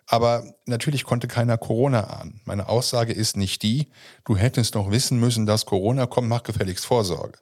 [0.07, 2.41] Aber natürlich konnte keiner Corona ahnen.
[2.45, 3.89] Meine Aussage ist nicht die,
[4.25, 7.39] du hättest doch wissen müssen, dass Corona kommt, mach gefälligst Vorsorge.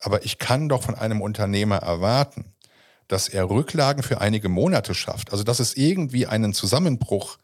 [0.00, 2.52] Aber ich kann doch von einem Unternehmer erwarten,
[3.08, 5.32] dass er Rücklagen für einige Monate schafft.
[5.32, 7.38] Also dass es irgendwie einen Zusammenbruch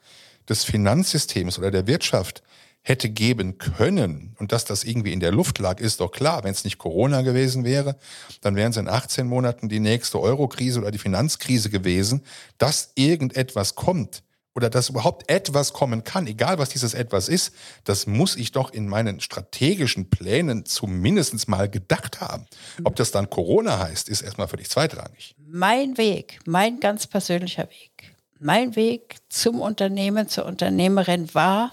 [0.48, 2.42] des Finanzsystems oder der Wirtschaft
[2.82, 6.44] hätte geben können und dass das irgendwie in der Luft lag, ist doch klar.
[6.44, 7.96] Wenn es nicht Corona gewesen wäre,
[8.42, 12.22] dann wären es in 18 Monaten die nächste Euro-Krise oder die Finanzkrise gewesen.
[12.58, 14.22] Dass irgendetwas kommt
[14.54, 17.52] oder dass überhaupt etwas kommen kann, egal was dieses etwas ist,
[17.84, 22.46] das muss ich doch in meinen strategischen Plänen zumindest mal gedacht haben.
[22.84, 25.34] Ob das dann Corona heißt, ist erstmal völlig zweitrangig.
[25.38, 31.72] Mein Weg, mein ganz persönlicher Weg, mein Weg zum Unternehmen, zur Unternehmerin war,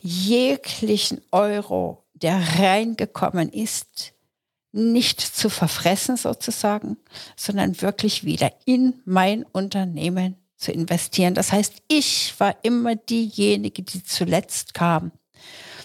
[0.00, 4.12] jeglichen Euro, der reingekommen ist,
[4.70, 6.96] nicht zu verfressen sozusagen,
[7.36, 11.34] sondern wirklich wieder in mein Unternehmen zu investieren.
[11.34, 15.12] Das heißt, ich war immer diejenige, die zuletzt kam.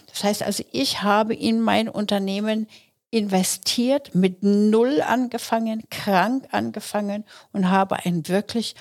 [0.07, 2.67] Das heißt also, ich habe in mein Unternehmen
[3.09, 7.23] investiert, mit Null angefangen, krank angefangen
[7.53, 8.75] und habe ein wirklich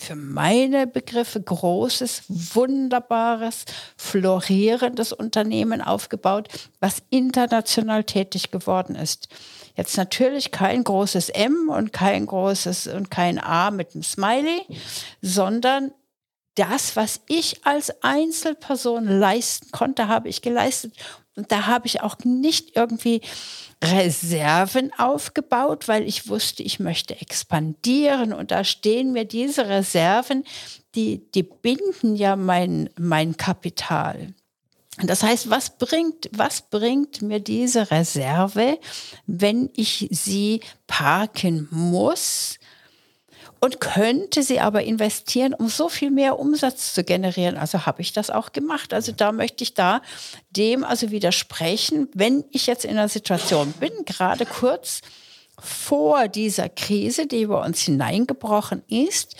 [0.00, 3.64] für meine Begriffe großes, wunderbares,
[3.96, 6.48] florierendes Unternehmen aufgebaut,
[6.80, 9.28] was international tätig geworden ist.
[9.76, 14.62] Jetzt natürlich kein großes M und kein großes und kein A mit einem Smiley,
[15.22, 15.92] sondern
[16.54, 20.92] das, was ich als Einzelperson leisten konnte, habe ich geleistet.
[21.38, 23.20] Und da habe ich auch nicht irgendwie
[23.82, 28.32] Reserven aufgebaut, weil ich wusste, ich möchte expandieren.
[28.32, 30.42] Und da stehen mir diese Reserven,
[30.96, 34.34] die, die binden ja mein, mein Kapital.
[35.00, 38.80] Das heißt, was bringt, was bringt mir diese Reserve,
[39.26, 42.58] wenn ich sie parken muss?
[43.60, 47.56] Und könnte sie aber investieren, um so viel mehr Umsatz zu generieren.
[47.56, 48.94] Also habe ich das auch gemacht.
[48.94, 50.02] Also da möchte ich da
[50.50, 55.02] dem also widersprechen, wenn ich jetzt in einer Situation bin, gerade kurz
[55.60, 59.34] vor dieser Krise, die über uns hineingebrochen ist,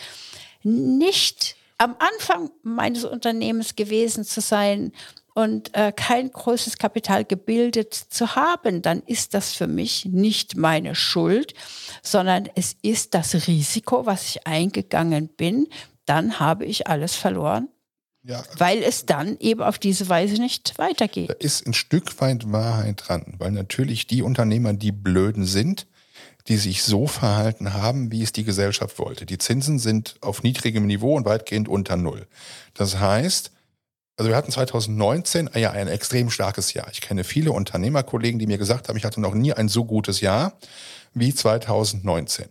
[0.62, 4.92] nicht am Anfang meines Unternehmens gewesen zu sein
[5.38, 10.96] und äh, kein großes Kapital gebildet zu haben, dann ist das für mich nicht meine
[10.96, 11.54] Schuld,
[12.02, 15.68] sondern es ist das Risiko, was ich eingegangen bin.
[16.06, 17.68] Dann habe ich alles verloren.
[18.24, 18.42] Ja.
[18.56, 21.30] Weil es dann eben auf diese Weise nicht weitergeht.
[21.30, 25.86] Da ist ein Stück weit Wahrheit dran, weil natürlich die Unternehmer, die blöden sind,
[26.48, 29.24] die sich so verhalten haben, wie es die Gesellschaft wollte.
[29.24, 32.26] Die Zinsen sind auf niedrigem Niveau und weitgehend unter Null.
[32.74, 33.52] Das heißt,
[34.18, 36.88] also wir hatten 2019 ja ein extrem starkes Jahr.
[36.92, 40.20] Ich kenne viele Unternehmerkollegen, die mir gesagt haben, ich hatte noch nie ein so gutes
[40.20, 40.58] Jahr
[41.14, 42.46] wie 2019.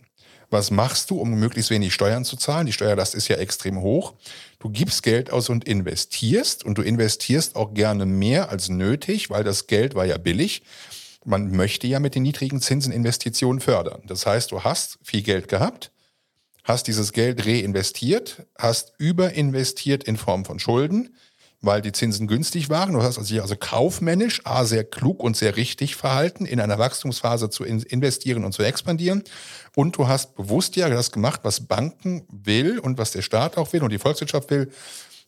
[0.49, 2.67] Was machst du, um möglichst wenig Steuern zu zahlen?
[2.67, 4.13] Die Steuerlast ist ja extrem hoch.
[4.59, 9.43] Du gibst Geld aus und investierst und du investierst auch gerne mehr als nötig, weil
[9.43, 10.63] das Geld war ja billig.
[11.25, 14.03] Man möchte ja mit den niedrigen Zinsen Investitionen fördern.
[14.07, 15.91] Das heißt, du hast viel Geld gehabt,
[16.63, 21.13] hast dieses Geld reinvestiert, hast überinvestiert in Form von Schulden,
[21.67, 22.93] weil die Zinsen günstig waren.
[22.93, 27.51] Du hast sich also kaufmännisch, A, sehr klug und sehr richtig verhalten, in einer Wachstumsphase
[27.51, 29.23] zu investieren und zu expandieren.
[29.75, 33.73] Und du hast bewusst ja das gemacht, was Banken will und was der Staat auch
[33.73, 34.71] will und die Volkswirtschaft will.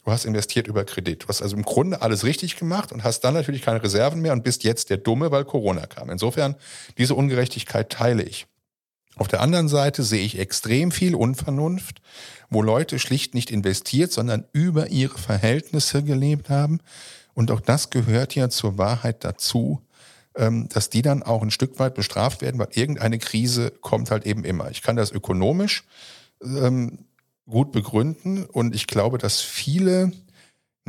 [0.03, 1.23] Du hast investiert über Kredit.
[1.23, 4.33] Du hast also im Grunde alles richtig gemacht und hast dann natürlich keine Reserven mehr
[4.33, 6.09] und bist jetzt der Dumme, weil Corona kam.
[6.09, 6.55] Insofern,
[6.97, 8.47] diese Ungerechtigkeit teile ich.
[9.19, 12.01] Auf der anderen Seite sehe ich extrem viel Unvernunft,
[12.49, 16.79] wo Leute schlicht nicht investiert, sondern über ihre Verhältnisse gelebt haben.
[17.33, 19.81] Und auch das gehört ja zur Wahrheit dazu,
[20.35, 24.25] ähm, dass die dann auch ein Stück weit bestraft werden, weil irgendeine Krise kommt halt
[24.25, 24.71] eben immer.
[24.71, 25.83] Ich kann das ökonomisch
[26.41, 26.99] ähm,
[27.45, 30.13] gut begründen und ich glaube, dass viele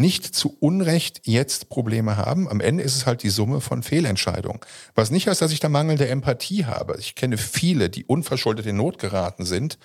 [0.00, 2.48] nicht zu Unrecht jetzt Probleme haben.
[2.48, 4.60] Am Ende ist es halt die Summe von Fehlentscheidungen.
[4.94, 6.96] Was nicht heißt, dass ich da mangelnde Empathie habe.
[6.98, 9.78] Ich kenne viele, die unverschuldet in Not geraten sind.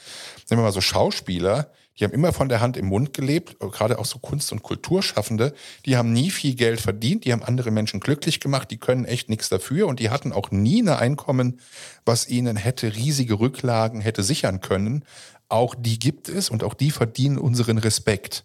[0.50, 4.00] Nehmen wir mal so Schauspieler, die haben immer von der Hand im Mund gelebt, gerade
[4.00, 5.54] auch so Kunst- und Kulturschaffende,
[5.86, 9.30] die haben nie viel Geld verdient, die haben andere Menschen glücklich gemacht, die können echt
[9.30, 11.62] nichts dafür und die hatten auch nie ein Einkommen,
[12.06, 15.06] was ihnen hätte riesige Rücklagen hätte sichern können.
[15.48, 18.44] Auch die gibt es und auch die verdienen unseren Respekt.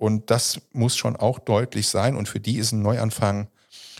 [0.00, 2.16] Und das muss schon auch deutlich sein.
[2.16, 3.48] Und für die ist ein Neuanfang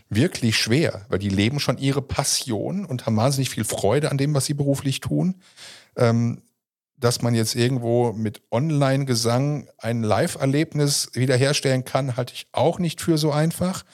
[0.08, 4.32] wirklich schwer, weil die leben schon ihre Passion und haben wahnsinnig viel Freude an dem,
[4.32, 5.42] was sie beruflich tun.
[5.96, 6.40] Ähm,
[6.96, 13.18] dass man jetzt irgendwo mit Online-Gesang ein Live-Erlebnis wiederherstellen kann, halte ich auch nicht für
[13.18, 13.84] so einfach.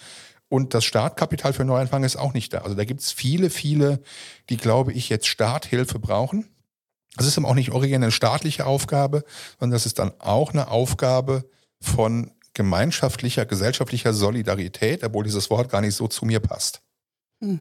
[0.48, 2.58] Und das Startkapital für Neuanfang ist auch nicht da.
[2.58, 4.00] Also da gibt es viele, viele,
[4.48, 6.46] die, glaube ich, jetzt Starthilfe brauchen.
[7.16, 9.24] Das ist aber auch nicht originell eine staatliche Aufgabe,
[9.58, 11.46] sondern das ist dann auch eine Aufgabe
[11.86, 16.80] von gemeinschaftlicher, gesellschaftlicher Solidarität, obwohl dieses Wort gar nicht so zu mir passt.
[17.42, 17.60] Hm.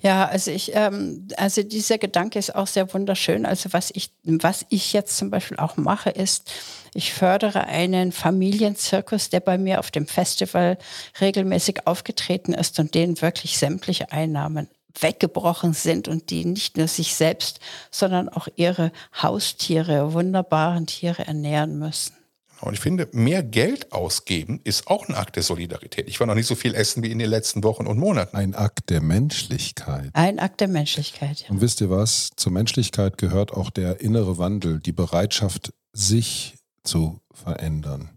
[0.00, 3.46] Ja, also ich, ähm, also dieser Gedanke ist auch sehr wunderschön.
[3.46, 6.52] Also was ich, was ich jetzt zum Beispiel auch mache, ist,
[6.92, 10.76] ich fördere einen Familienzirkus, der bei mir auf dem Festival
[11.20, 14.68] regelmäßig aufgetreten ist und denen wirklich sämtliche Einnahmen
[15.00, 17.60] weggebrochen sind und die nicht nur sich selbst,
[17.90, 22.14] sondern auch ihre Haustiere, wunderbaren Tiere ernähren müssen.
[22.60, 26.08] Und ich finde, mehr Geld ausgeben ist auch ein Akt der Solidarität.
[26.08, 28.36] Ich war noch nicht so viel essen wie in den letzten Wochen und Monaten.
[28.36, 30.10] Ein Akt der Menschlichkeit.
[30.14, 31.42] Ein Akt der Menschlichkeit.
[31.42, 31.50] Ja.
[31.50, 32.30] Und wisst ihr was?
[32.36, 38.10] Zur Menschlichkeit gehört auch der innere Wandel, die Bereitschaft, sich zu verändern.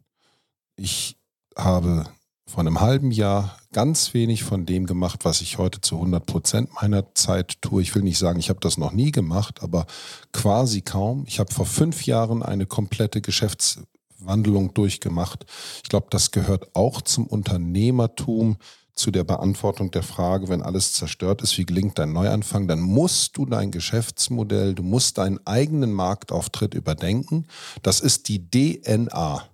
[0.76, 1.18] Ich
[1.56, 2.06] habe
[2.48, 6.70] vor einem halben Jahr ganz wenig von dem gemacht, was ich heute zu 100 Prozent
[6.82, 7.82] meiner Zeit tue.
[7.82, 9.86] Ich will nicht sagen, ich habe das noch nie gemacht, aber
[10.32, 11.26] quasi kaum.
[11.28, 13.82] Ich habe vor fünf Jahren eine komplette Geschäfts
[14.28, 15.46] Wandlung durchgemacht.
[15.84, 18.58] Ich glaube, das gehört auch zum Unternehmertum,
[18.98, 23.38] zu der Beantwortung der Frage, wenn alles zerstört ist, wie gelingt dein Neuanfang, dann musst
[23.38, 27.46] du dein Geschäftsmodell, du musst deinen eigenen Marktauftritt überdenken.
[27.84, 29.48] Das ist die DNA.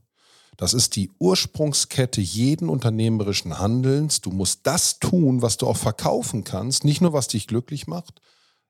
[0.55, 4.21] Das ist die Ursprungskette jeden unternehmerischen Handelns.
[4.21, 8.21] Du musst das tun, was du auch verkaufen kannst, nicht nur was dich glücklich macht.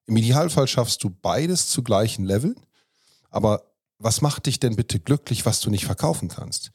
[0.06, 2.56] Im Idealfall schaffst du beides zu gleichen Leveln,
[3.30, 3.64] aber
[4.00, 6.72] was macht dich denn bitte glücklich, was du nicht verkaufen kannst?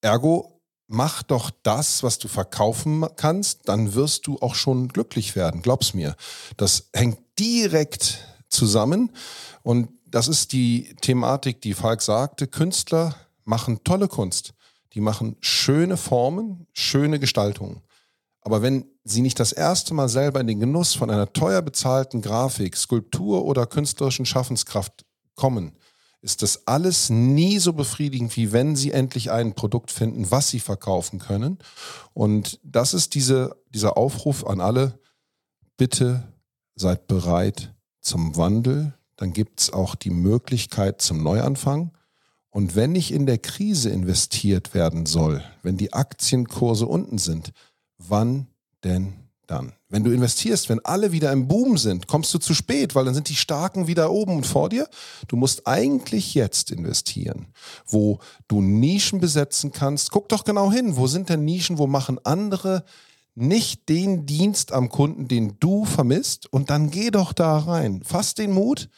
[0.00, 5.62] Ergo, mach doch das, was du verkaufen kannst, dann wirst du auch schon glücklich werden.
[5.62, 6.16] Glaub's mir.
[6.56, 9.10] Das hängt direkt zusammen.
[9.62, 12.46] Und das ist die Thematik, die Falk sagte.
[12.46, 14.52] Künstler machen tolle Kunst.
[14.92, 17.82] Die machen schöne Formen, schöne Gestaltungen.
[18.42, 22.20] Aber wenn sie nicht das erste Mal selber in den Genuss von einer teuer bezahlten
[22.20, 25.04] Grafik, Skulptur oder künstlerischen Schaffenskraft
[25.34, 25.78] kommen,
[26.22, 30.60] ist das alles nie so befriedigend, wie wenn sie endlich ein Produkt finden, was sie
[30.60, 31.58] verkaufen können.
[32.14, 34.98] Und das ist diese, dieser Aufruf an alle,
[35.76, 36.22] bitte
[36.76, 41.92] seid bereit zum Wandel, dann gibt es auch die Möglichkeit zum Neuanfang.
[42.50, 47.52] Und wenn nicht in der Krise investiert werden soll, wenn die Aktienkurse unten sind,
[47.98, 48.46] wann
[48.84, 49.14] denn
[49.46, 49.72] dann.
[49.92, 53.12] Wenn du investierst, wenn alle wieder im Boom sind, kommst du zu spät, weil dann
[53.12, 54.88] sind die Starken wieder oben und vor dir.
[55.28, 57.48] Du musst eigentlich jetzt investieren,
[57.86, 58.18] wo
[58.48, 60.10] du Nischen besetzen kannst.
[60.10, 62.84] Guck doch genau hin, wo sind denn Nischen, wo machen andere
[63.34, 68.02] nicht den Dienst am Kunden, den du vermisst und dann geh doch da rein.
[68.02, 68.88] Fass den Mut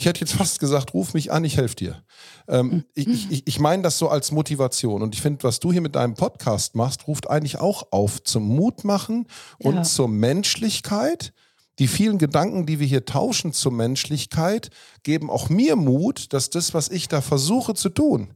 [0.00, 2.02] ich hätte jetzt fast gesagt, ruf mich an, ich helfe dir.
[2.48, 5.02] Ähm, ich ich, ich meine das so als Motivation.
[5.02, 8.44] Und ich finde, was du hier mit deinem Podcast machst, ruft eigentlich auch auf zum
[8.44, 9.26] Mut machen
[9.58, 9.82] und ja.
[9.82, 11.32] zur Menschlichkeit,
[11.78, 14.70] die vielen Gedanken, die wir hier tauschen zur Menschlichkeit,
[15.02, 18.34] geben auch mir Mut, dass das, was ich da versuche zu tun,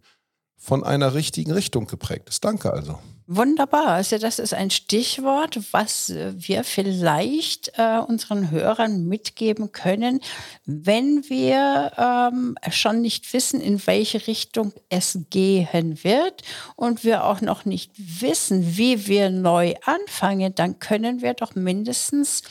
[0.65, 2.43] von einer richtigen Richtung geprägt ist.
[2.43, 2.99] Danke also.
[3.27, 3.89] Wunderbar.
[3.89, 10.21] Also das ist ein Stichwort, was wir vielleicht äh, unseren Hörern mitgeben können,
[10.67, 16.43] wenn wir ähm, schon nicht wissen, in welche Richtung es gehen wird
[16.77, 22.43] und wir auch noch nicht wissen, wie wir neu anfangen, dann können wir doch mindestens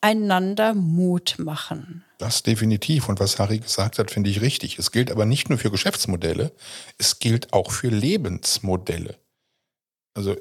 [0.00, 2.04] einander Mut machen.
[2.18, 3.08] Das definitiv.
[3.08, 4.78] Und was Harry gesagt hat, finde ich richtig.
[4.78, 6.52] Es gilt aber nicht nur für Geschäftsmodelle,
[6.98, 9.18] es gilt auch für Lebensmodelle.
[10.14, 10.36] Also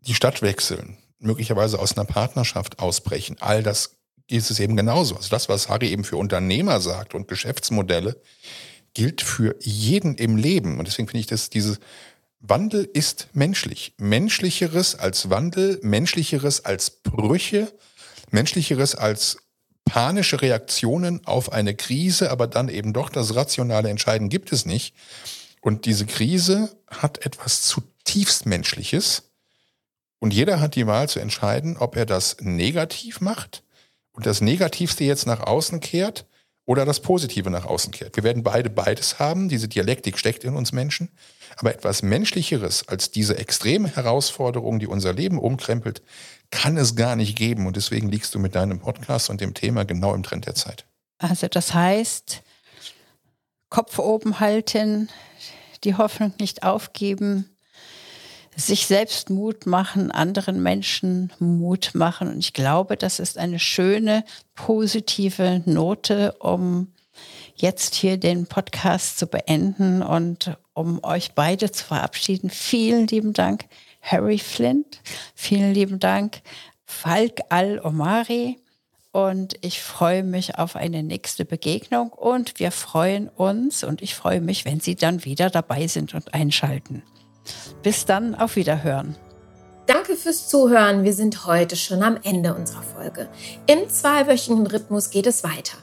[0.00, 3.96] die Stadt wechseln, möglicherweise aus einer Partnerschaft ausbrechen, all das
[4.28, 5.16] ist es eben genauso.
[5.16, 8.20] Also das, was Harry eben für Unternehmer sagt und Geschäftsmodelle,
[8.94, 10.78] gilt für jeden im Leben.
[10.78, 11.80] Und deswegen finde ich, dass dieses
[12.40, 13.94] Wandel ist menschlich.
[13.98, 17.72] Menschlicheres als Wandel, menschlicheres als Brüche,
[18.30, 19.38] menschlicheres als
[19.88, 24.94] panische Reaktionen auf eine Krise, aber dann eben doch das rationale Entscheiden gibt es nicht.
[25.60, 29.24] Und diese Krise hat etwas zutiefst Menschliches.
[30.20, 33.62] Und jeder hat die Wahl zu entscheiden, ob er das negativ macht
[34.12, 36.26] und das Negativste jetzt nach außen kehrt
[36.64, 38.16] oder das Positive nach außen kehrt.
[38.16, 39.48] Wir werden beide beides haben.
[39.48, 41.08] Diese Dialektik steckt in uns Menschen.
[41.56, 46.02] Aber etwas Menschlicheres als diese extreme Herausforderung, die unser Leben umkrempelt,
[46.50, 47.66] kann es gar nicht geben.
[47.66, 50.86] Und deswegen liegst du mit deinem Podcast und dem Thema genau im Trend der Zeit.
[51.18, 52.42] Also das heißt,
[53.70, 55.08] Kopf oben halten,
[55.84, 57.50] die Hoffnung nicht aufgeben,
[58.56, 62.28] sich selbst Mut machen, anderen Menschen Mut machen.
[62.28, 64.24] Und ich glaube, das ist eine schöne,
[64.54, 66.92] positive Note, um
[67.54, 72.50] jetzt hier den Podcast zu beenden und um euch beide zu verabschieden.
[72.50, 73.66] Vielen lieben Dank,
[74.10, 75.00] Harry Flint.
[75.34, 76.40] Vielen lieben Dank,
[76.84, 78.58] Falk Al-Omari.
[79.10, 84.40] Und ich freue mich auf eine nächste Begegnung und wir freuen uns und ich freue
[84.40, 87.02] mich, wenn Sie dann wieder dabei sind und einschalten.
[87.82, 89.16] Bis dann, auf Wiederhören.
[89.86, 91.02] Danke fürs Zuhören.
[91.04, 93.30] Wir sind heute schon am Ende unserer Folge.
[93.66, 95.78] Im zweiwöchigen Rhythmus geht es weiter.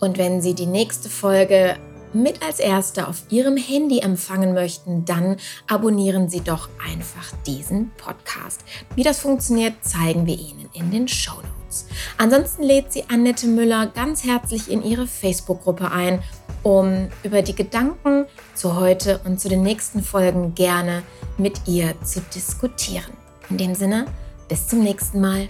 [0.00, 1.76] Und wenn Sie die nächste Folge
[2.12, 5.36] mit als erste auf Ihrem Handy empfangen möchten, dann
[5.68, 8.64] abonnieren Sie doch einfach diesen Podcast.
[8.94, 11.86] Wie das funktioniert, zeigen wir Ihnen in den Show Notes.
[12.18, 16.22] Ansonsten lädt sie Annette Müller ganz herzlich in ihre Facebook-Gruppe ein,
[16.62, 21.02] um über die Gedanken zu heute und zu den nächsten Folgen gerne
[21.38, 23.12] mit ihr zu diskutieren.
[23.48, 24.06] In dem Sinne,
[24.48, 25.48] bis zum nächsten Mal.